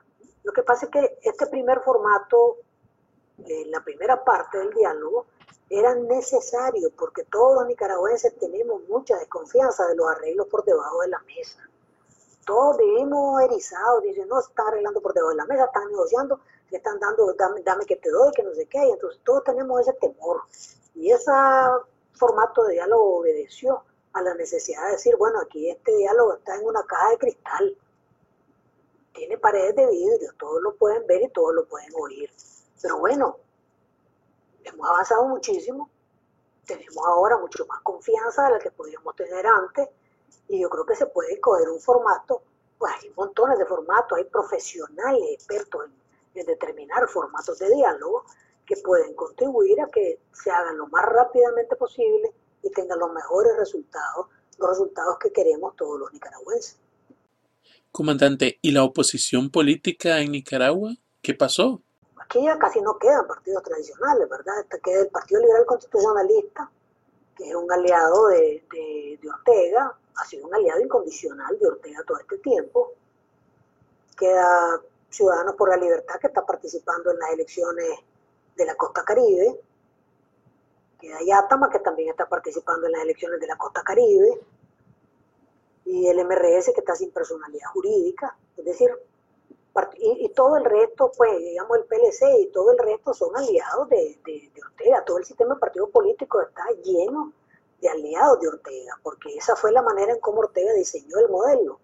Lo 0.43 0.53
que 0.53 0.63
pasa 0.63 0.85
es 0.85 0.91
que 0.91 1.19
este 1.21 1.47
primer 1.47 1.81
formato, 1.81 2.57
en 3.37 3.71
la 3.71 3.83
primera 3.83 4.23
parte 4.23 4.57
del 4.57 4.73
diálogo, 4.73 5.25
era 5.69 5.93
necesario 5.95 6.89
porque 6.97 7.23
todos 7.23 7.55
los 7.55 7.67
nicaragüenses 7.67 8.37
tenemos 8.39 8.81
mucha 8.87 9.17
desconfianza 9.17 9.85
de 9.87 9.95
los 9.95 10.07
arreglos 10.09 10.47
por 10.47 10.63
debajo 10.63 11.01
de 11.01 11.09
la 11.09 11.19
mesa. 11.19 11.59
Todos 12.45 12.77
vivimos 12.77 13.41
erizados, 13.41 14.03
dicen, 14.03 14.29
no, 14.29 14.39
están 14.39 14.67
arreglando 14.67 15.01
por 15.01 15.13
debajo 15.13 15.31
de 15.31 15.37
la 15.37 15.45
mesa, 15.45 15.65
están 15.65 15.89
negociando, 15.89 16.39
le 16.69 16.77
están 16.77 16.97
dando, 16.99 17.33
dame, 17.33 17.61
dame 17.61 17.85
que 17.85 17.97
te 17.97 18.09
doy, 18.09 18.31
que 18.31 18.43
no 18.43 18.53
sé 18.53 18.67
qué, 18.67 18.85
y 18.87 18.91
entonces 18.91 19.19
todos 19.25 19.43
tenemos 19.43 19.81
ese 19.81 19.93
temor. 19.93 20.43
Y 20.95 21.11
ese 21.11 21.31
formato 22.13 22.63
de 22.63 22.75
diálogo 22.75 23.17
obedeció 23.17 23.83
a 24.13 24.21
la 24.21 24.33
necesidad 24.33 24.85
de 24.85 24.91
decir, 24.93 25.15
bueno, 25.17 25.39
aquí 25.39 25.69
este 25.69 25.95
diálogo 25.95 26.35
está 26.35 26.55
en 26.55 26.65
una 26.65 26.83
caja 26.83 27.11
de 27.11 27.17
cristal, 27.17 27.77
tiene 29.13 29.37
paredes 29.37 29.75
de 29.75 29.87
vidrio, 29.87 30.31
todos 30.37 30.61
lo 30.61 30.75
pueden 30.75 31.05
ver 31.07 31.23
y 31.23 31.29
todos 31.29 31.53
lo 31.53 31.65
pueden 31.65 31.91
oír. 31.99 32.31
Pero 32.81 32.99
bueno, 32.99 33.37
hemos 34.63 34.89
avanzado 34.89 35.27
muchísimo, 35.27 35.89
tenemos 36.65 37.05
ahora 37.05 37.37
mucho 37.37 37.65
más 37.67 37.81
confianza 37.81 38.45
de 38.45 38.51
la 38.51 38.59
que 38.59 38.71
podíamos 38.71 39.15
tener 39.15 39.45
antes 39.45 39.89
y 40.47 40.61
yo 40.61 40.69
creo 40.69 40.85
que 40.85 40.95
se 40.95 41.07
puede 41.07 41.39
coger 41.39 41.69
un 41.69 41.79
formato, 41.79 42.41
pues 42.77 42.93
hay 43.01 43.09
montones 43.15 43.57
de 43.57 43.65
formatos, 43.65 44.17
hay 44.17 44.25
profesionales 44.25 45.23
expertos 45.31 45.85
en, 45.85 46.41
en 46.41 46.45
determinar 46.45 47.07
formatos 47.07 47.57
de 47.59 47.73
diálogo 47.73 48.23
que 48.65 48.77
pueden 48.77 49.15
contribuir 49.15 49.81
a 49.81 49.87
que 49.87 50.19
se 50.31 50.51
hagan 50.51 50.77
lo 50.77 50.87
más 50.87 51.05
rápidamente 51.05 51.75
posible 51.75 52.33
y 52.67 52.71
tengan 52.71 52.99
los 52.99 53.11
mejores 53.13 53.55
resultados, 53.57 54.27
los 54.57 54.69
resultados 54.69 55.17
que 55.19 55.31
queremos 55.31 55.75
todos 55.75 55.99
los 55.99 56.11
nicaragüenses. 56.13 56.77
Comandante, 57.91 58.59
¿y 58.61 58.71
la 58.71 58.83
oposición 58.83 59.49
política 59.49 60.19
en 60.19 60.31
Nicaragua? 60.31 60.95
¿Qué 61.21 61.33
pasó? 61.33 61.81
Aquí 62.17 62.43
ya 62.43 62.57
casi 62.59 62.81
no 62.81 62.97
quedan 62.97 63.25
partidos 63.25 63.63
tradicionales, 63.63 64.29
¿verdad? 64.29 64.59
Hasta 64.59 64.79
queda 64.79 65.01
el 65.01 65.07
Partido 65.07 65.41
Liberal 65.41 65.65
Constitucionalista, 65.65 66.69
que 67.35 67.49
es 67.49 67.55
un 67.55 67.71
aliado 67.71 68.27
de, 68.27 68.63
de, 68.71 69.29
Ortega, 69.29 69.95
ha 70.15 70.25
sido 70.25 70.47
un 70.47 70.55
aliado 70.55 70.81
incondicional 70.81 71.57
de 71.59 71.67
Ortega 71.67 72.03
todo 72.05 72.19
este 72.19 72.37
tiempo. 72.39 72.93
Queda 74.17 74.81
Ciudadanos 75.09 75.55
por 75.55 75.69
la 75.69 75.77
Libertad, 75.77 76.19
que 76.19 76.27
está 76.27 76.45
participando 76.45 77.11
en 77.11 77.19
las 77.19 77.31
elecciones 77.31 77.87
de 78.55 78.65
la 78.65 78.75
costa 78.75 79.03
caribe. 79.03 79.59
Queda 80.99 81.19
Yatama, 81.25 81.69
que 81.69 81.79
también 81.79 82.09
está 82.09 82.27
participando 82.27 82.87
en 82.87 82.93
las 82.93 83.03
elecciones 83.03 83.39
de 83.39 83.47
la 83.47 83.57
costa 83.57 83.81
caribe. 83.83 84.41
Y 85.85 86.07
el 86.07 86.25
MRS, 86.25 86.73
que 86.73 86.81
está 86.81 86.95
sin 86.95 87.11
personalidad 87.11 87.69
jurídica. 87.71 88.35
Es 88.57 88.65
decir, 88.65 88.91
y, 89.99 90.29
todo 90.29 90.57
el 90.57 90.65
resto, 90.65 91.11
pues, 91.15 91.37
digamos, 91.37 91.77
el 91.77 91.85
PLC 91.85 92.41
y 92.41 92.47
todo 92.47 92.71
el 92.71 92.77
resto 92.79 93.13
son 93.13 93.35
aliados 93.35 93.87
de, 93.89 94.19
de, 94.25 94.61
Ortega. 94.61 95.03
Todo 95.05 95.17
el 95.19 95.25
sistema 95.25 95.53
de 95.53 95.59
partidos 95.59 95.89
políticos 95.89 96.45
está 96.47 96.63
lleno 96.83 97.33
de 97.81 97.89
aliados 97.89 98.39
de 98.39 98.47
Ortega, 98.47 98.99
porque 99.03 99.35
esa 99.35 99.55
fue 99.55 99.71
la 99.71 99.81
manera 99.81 100.13
en 100.13 100.19
cómo 100.19 100.39
Ortega 100.39 100.73
diseñó 100.73 101.19
el 101.19 101.29
modelo. 101.29 101.79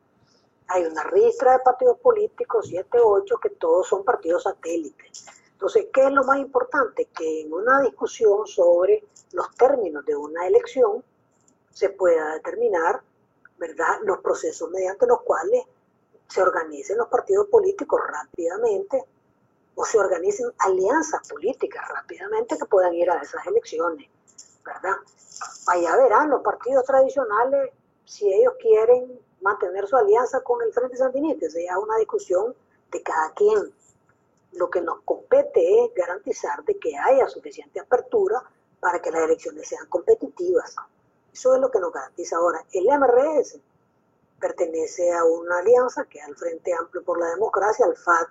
Hay 0.68 0.86
una 0.86 1.04
ristra 1.04 1.54
de 1.54 1.60
partidos 1.60 2.00
políticos, 2.00 2.66
siete, 2.68 2.98
ocho, 3.00 3.38
que 3.38 3.50
todos 3.50 3.88
son 3.88 4.04
partidos 4.04 4.44
satélites. 4.44 5.26
Entonces, 5.64 5.88
¿qué 5.94 6.04
es 6.08 6.12
lo 6.12 6.26
más 6.26 6.40
importante? 6.40 7.06
Que 7.18 7.44
en 7.44 7.54
una 7.54 7.80
discusión 7.84 8.46
sobre 8.46 9.02
los 9.32 9.50
términos 9.56 10.04
de 10.04 10.14
una 10.14 10.46
elección 10.46 11.02
se 11.72 11.90
pueda 11.92 12.34
determinar, 12.34 13.02
¿verdad?, 13.58 14.02
los 14.04 14.20
procesos 14.20 14.70
mediante 14.72 15.08
los 15.08 15.22
cuales 15.22 15.64
se 16.28 16.42
organicen 16.42 16.98
los 16.98 17.08
partidos 17.08 17.48
políticos 17.48 18.02
rápidamente 18.06 19.06
o 19.76 19.86
se 19.86 19.98
organicen 19.98 20.52
alianzas 20.58 21.26
políticas 21.30 21.88
rápidamente 21.88 22.58
que 22.58 22.66
puedan 22.66 22.94
ir 22.94 23.10
a 23.10 23.22
esas 23.22 23.48
elecciones, 23.48 24.10
¿verdad? 24.66 24.98
Allá 25.68 25.96
verán 25.96 26.30
los 26.30 26.42
partidos 26.42 26.84
tradicionales 26.84 27.72
si 28.04 28.34
ellos 28.34 28.56
quieren 28.60 29.18
mantener 29.40 29.88
su 29.88 29.96
alianza 29.96 30.42
con 30.42 30.62
el 30.62 30.74
Frente 30.74 30.98
Sandinista, 30.98 31.50
sea 31.50 31.80
una 31.80 31.96
discusión 32.00 32.54
de 32.92 33.02
cada 33.02 33.32
quien. 33.32 33.74
Lo 34.54 34.70
que 34.70 34.82
nos 34.82 35.02
compete 35.02 35.86
es 35.86 35.94
garantizar 35.94 36.64
de 36.64 36.78
que 36.78 36.98
haya 36.98 37.28
suficiente 37.28 37.80
apertura 37.80 38.44
para 38.80 39.02
que 39.02 39.12
las 39.12 39.24
elecciones 39.24 39.68
sean 39.68 39.88
competitivas. 39.88 40.76
Eso 41.32 41.56
es 41.56 41.62
lo 41.62 41.72
que 41.72 41.80
nos 41.80 41.92
garantiza 41.92 42.38
ahora. 42.38 42.64
El 42.72 42.86
MRS 42.86 43.60
pertenece 44.40 45.12
a 45.14 45.24
una 45.24 45.60
alianza 45.60 46.06
que 46.06 46.20
es 46.20 46.28
el 46.28 46.36
Frente 46.36 46.74
Amplio 46.74 47.04
por 47.04 47.20
la 47.20 47.30
Democracia, 47.30 47.86
el 47.86 47.96
FAD. 47.96 48.28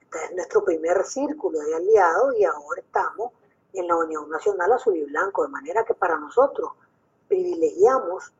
Este 0.00 0.24
es 0.24 0.32
nuestro 0.34 0.64
primer 0.64 1.04
círculo 1.04 1.60
de 1.60 1.74
aliados 1.74 2.34
y 2.38 2.44
ahora 2.44 2.80
estamos 2.80 3.32
en 3.74 3.86
la 3.86 3.96
Unión 3.96 4.30
Nacional 4.30 4.72
Azul 4.72 4.96
y 4.96 5.04
Blanco, 5.04 5.42
de 5.42 5.48
manera 5.48 5.84
que 5.84 5.94
para 5.94 6.16
nosotros 6.16 6.72
privilegiamos 7.28 8.32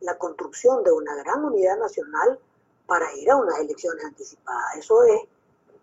la 0.00 0.16
construcción 0.18 0.84
de 0.84 0.92
una 0.92 1.14
gran 1.16 1.44
unidad 1.44 1.78
nacional 1.78 2.38
para 2.86 3.12
ir 3.14 3.30
a 3.30 3.36
unas 3.36 3.58
elecciones 3.58 4.04
anticipadas. 4.04 4.76
Eso 4.76 5.02
es, 5.04 5.22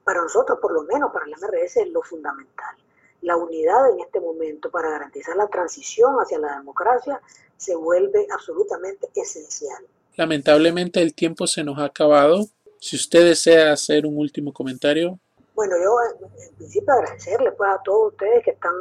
para 0.03 0.21
nosotros, 0.21 0.59
por 0.61 0.73
lo 0.73 0.83
menos 0.83 1.11
para 1.11 1.25
el 1.25 1.31
MRS, 1.31 1.77
es 1.77 1.89
lo 1.89 2.01
fundamental. 2.01 2.75
La 3.21 3.37
unidad 3.37 3.89
en 3.91 4.01
este 4.01 4.19
momento 4.19 4.69
para 4.69 4.89
garantizar 4.89 5.35
la 5.35 5.47
transición 5.47 6.15
hacia 6.17 6.39
la 6.39 6.57
democracia 6.57 7.21
se 7.57 7.75
vuelve 7.75 8.27
absolutamente 8.31 9.09
esencial. 9.15 9.85
Lamentablemente 10.15 11.01
el 11.01 11.13
tiempo 11.13 11.47
se 11.47 11.63
nos 11.63 11.79
ha 11.79 11.85
acabado. 11.85 12.45
Si 12.79 12.97
usted 12.97 13.23
desea 13.23 13.71
hacer 13.71 14.05
un 14.05 14.17
último 14.17 14.51
comentario. 14.51 15.17
Bueno, 15.55 15.75
yo 15.81 15.95
en 16.49 16.55
principio 16.55 16.93
agradecerle 16.93 17.51
pues, 17.53 17.69
a 17.69 17.81
todos 17.83 18.11
ustedes 18.11 18.43
que 18.43 18.51
están 18.51 18.73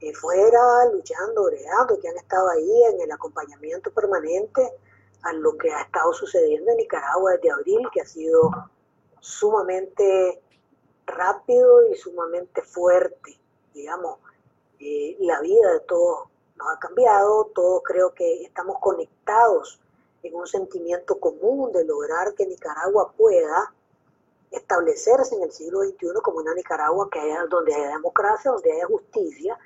eh, 0.00 0.14
fuera, 0.14 0.86
luchando, 0.92 1.44
bregando, 1.44 2.00
que 2.00 2.08
han 2.08 2.16
estado 2.16 2.48
ahí 2.48 2.82
en 2.94 3.02
el 3.02 3.12
acompañamiento 3.12 3.90
permanente 3.90 4.72
a 5.22 5.34
lo 5.34 5.58
que 5.58 5.70
ha 5.70 5.82
estado 5.82 6.14
sucediendo 6.14 6.70
en 6.70 6.78
Nicaragua 6.78 7.32
desde 7.32 7.50
abril, 7.50 7.86
que 7.92 8.00
ha 8.00 8.06
sido 8.06 8.50
sumamente 9.20 10.42
rápido 11.06 11.86
y 11.88 11.96
sumamente 11.96 12.62
fuerte, 12.62 13.38
digamos. 13.74 14.18
Eh, 14.78 15.16
la 15.20 15.40
vida 15.40 15.72
de 15.72 15.80
todos 15.80 16.28
nos 16.56 16.68
ha 16.68 16.78
cambiado, 16.78 17.50
todos 17.54 17.82
creo 17.84 18.14
que 18.14 18.42
estamos 18.42 18.78
conectados 18.80 19.80
en 20.22 20.34
un 20.34 20.46
sentimiento 20.46 21.18
común 21.18 21.72
de 21.72 21.84
lograr 21.84 22.34
que 22.34 22.46
Nicaragua 22.46 23.12
pueda 23.12 23.72
establecerse 24.50 25.36
en 25.36 25.44
el 25.44 25.52
siglo 25.52 25.82
XXI 25.82 26.08
como 26.22 26.38
una 26.38 26.54
Nicaragua 26.54 27.08
que 27.10 27.20
haya, 27.20 27.46
donde 27.46 27.74
haya 27.74 27.90
democracia, 27.90 28.50
donde 28.50 28.72
haya 28.72 28.86
justicia, 28.86 29.58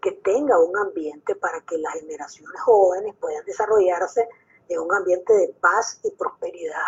que 0.00 0.12
tenga 0.12 0.58
un 0.58 0.76
ambiente 0.76 1.36
para 1.36 1.60
que 1.60 1.78
las 1.78 1.94
generaciones 1.94 2.60
jóvenes 2.60 3.14
puedan 3.20 3.44
desarrollarse 3.44 4.28
en 4.68 4.80
un 4.80 4.92
ambiente 4.92 5.32
de 5.32 5.54
paz 5.60 6.00
y 6.02 6.10
prosperidad. 6.10 6.82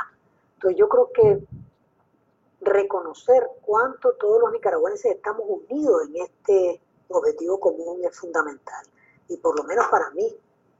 Entonces 0.55 0.79
yo 0.79 0.89
creo 0.89 1.11
que 1.13 1.47
reconocer 2.65 3.49
cuánto 3.63 4.15
todos 4.15 4.41
los 4.41 4.53
nicaragüenses 4.53 5.17
estamos 5.17 5.45
unidos 5.49 6.03
en 6.09 6.17
este 6.17 6.81
objetivo 7.09 7.61
común 7.61 8.05
es 8.05 8.19
fundamental. 8.19 8.87
Y 9.29 9.37
por 9.37 9.57
lo 9.57 9.65
menos 9.65 9.87
para 9.89 10.11
mí 10.11 10.37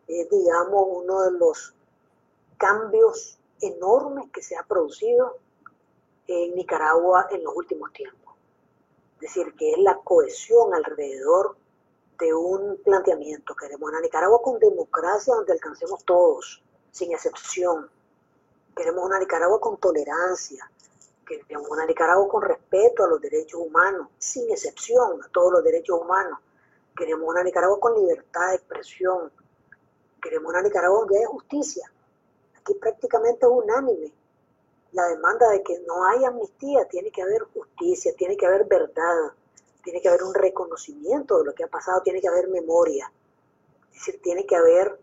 es, 0.09 0.31
digamos, 0.31 0.85
uno 0.89 1.23
de 1.23 1.39
los 1.39 1.75
cambios 2.57 3.39
enormes 3.61 4.31
que 4.33 4.43
se 4.43 4.57
ha 4.57 4.63
producido 4.63 5.39
en 6.27 6.55
Nicaragua 6.55 7.29
en 7.31 7.45
los 7.45 7.55
últimos 7.55 7.93
tiempos. 7.93 8.35
Es 9.17 9.35
decir, 9.35 9.55
que 9.57 9.73
es 9.73 9.79
la 9.79 9.99
cohesión 9.99 10.75
alrededor 10.75 11.57
de 12.19 12.35
un 12.35 12.79
planteamiento. 12.85 13.55
Queremos 13.55 13.89
una 13.89 14.01
Nicaragua 14.01 14.41
con 14.43 14.59
democracia 14.59 15.35
donde 15.35 15.53
alcancemos 15.53 16.05
todos, 16.05 16.63
sin 16.91 17.13
excepción. 17.13 17.91
Queremos 18.77 19.05
una 19.05 19.19
Nicaragua 19.19 19.61
con 19.61 19.79
tolerancia, 19.79 20.71
Queremos 21.27 21.69
una 21.71 21.87
Nicaragua 21.87 22.29
con 22.29 22.43
respeto 22.43 23.05
a 23.05 23.09
los 23.09 23.21
derechos 23.21 23.61
humanos, 23.61 24.09
sin 24.19 24.51
excepción 24.51 25.23
a 25.23 25.29
todos 25.29 25.53
los 25.53 25.65
derechos 25.65 26.01
humanos. 26.01 26.39
Queremos 26.97 27.29
una 27.29 27.43
Nicaragua 27.43 27.81
con 27.81 27.95
libertad 27.95 28.51
de 28.51 28.57
expresión. 28.57 29.33
Queremos 30.23 30.51
una 30.51 30.63
Nicaragua 30.63 31.01
donde 31.01 31.19
haya 31.19 31.29
justicia. 31.29 31.91
Aquí 32.57 32.75
prácticamente 32.75 33.47
es 33.47 33.53
unánime 33.53 34.13
la 34.95 35.09
demanda 35.09 35.49
de 35.51 35.63
que 35.63 35.81
no 35.81 36.07
haya 36.07 36.29
amnistía, 36.29 36.87
tiene 36.89 37.11
que 37.11 37.21
haber 37.21 37.43
justicia, 37.53 38.15
tiene 38.17 38.37
que 38.37 38.47
haber 38.47 38.65
verdad, 38.65 39.33
tiene 39.83 40.01
que 40.01 40.09
haber 40.09 40.23
un 40.23 40.33
reconocimiento 40.33 41.39
de 41.39 41.47
lo 41.47 41.55
que 41.55 41.65
ha 41.65 41.69
pasado, 41.69 42.01
tiene 42.03 42.21
que 42.21 42.29
haber 42.29 42.49
memoria. 42.49 43.11
Es 43.89 43.95
decir, 43.95 44.23
tiene 44.23 44.47
que 44.47 44.55
haber 44.55 44.97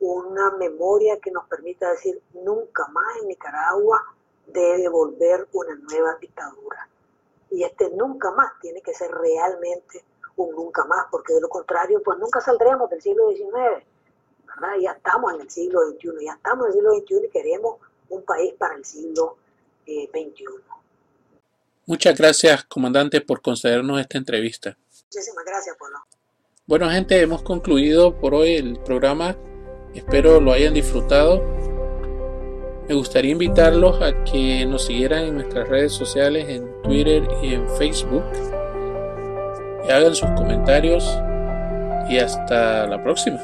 una 0.00 0.50
memoria 0.52 1.18
que 1.20 1.30
nos 1.30 1.48
permita 1.48 1.90
decir 1.90 2.20
nunca 2.34 2.86
más 2.88 3.16
en 3.22 3.28
Nicaragua 3.28 4.13
debe 4.46 4.88
volver 4.88 5.48
una 5.52 5.74
nueva 5.74 6.16
dictadura. 6.20 6.88
Y 7.50 7.62
este 7.62 7.90
nunca 7.90 8.30
más 8.32 8.52
tiene 8.60 8.80
que 8.80 8.94
ser 8.94 9.10
realmente 9.10 10.04
un 10.36 10.54
nunca 10.54 10.84
más, 10.84 11.06
porque 11.10 11.34
de 11.34 11.40
lo 11.40 11.48
contrario, 11.48 12.02
pues 12.02 12.18
nunca 12.18 12.40
saldremos 12.40 12.90
del 12.90 13.00
siglo 13.00 13.30
XIX, 13.30 13.84
¿verdad? 14.46 14.76
Ya 14.80 14.92
estamos 14.92 15.34
en 15.34 15.40
el 15.42 15.50
siglo 15.50 15.80
XXI, 15.90 16.24
ya 16.24 16.32
estamos 16.32 16.66
en 16.66 16.72
el 16.72 16.74
siglo 16.74 16.94
XXI 16.94 17.26
y 17.26 17.30
queremos 17.30 17.76
un 18.08 18.22
país 18.22 18.54
para 18.54 18.74
el 18.74 18.84
siglo 18.84 19.36
XXI. 19.84 20.44
Eh, 20.44 20.64
Muchas 21.86 22.16
gracias, 22.16 22.64
comandante, 22.64 23.20
por 23.20 23.42
concedernos 23.42 24.00
esta 24.00 24.18
entrevista. 24.18 24.76
Muchísimas 25.04 25.44
gracias, 25.44 25.76
Polo. 25.76 25.98
Bueno, 26.66 26.88
gente, 26.90 27.20
hemos 27.20 27.42
concluido 27.42 28.18
por 28.18 28.34
hoy 28.34 28.54
el 28.54 28.80
programa. 28.80 29.36
Espero 29.94 30.40
lo 30.40 30.52
hayan 30.52 30.72
disfrutado. 30.72 31.63
Me 32.88 32.94
gustaría 32.94 33.32
invitarlos 33.32 34.00
a 34.02 34.24
que 34.24 34.66
nos 34.66 34.84
siguieran 34.84 35.24
en 35.24 35.34
nuestras 35.36 35.68
redes 35.68 35.92
sociales, 35.92 36.46
en 36.48 36.68
Twitter 36.82 37.26
y 37.42 37.54
en 37.54 37.68
Facebook. 37.78 38.24
Y 39.88 39.90
hagan 39.90 40.14
sus 40.14 40.28
comentarios. 40.30 41.04
Y 42.10 42.18
hasta 42.18 42.86
la 42.86 43.02
próxima. 43.02 43.40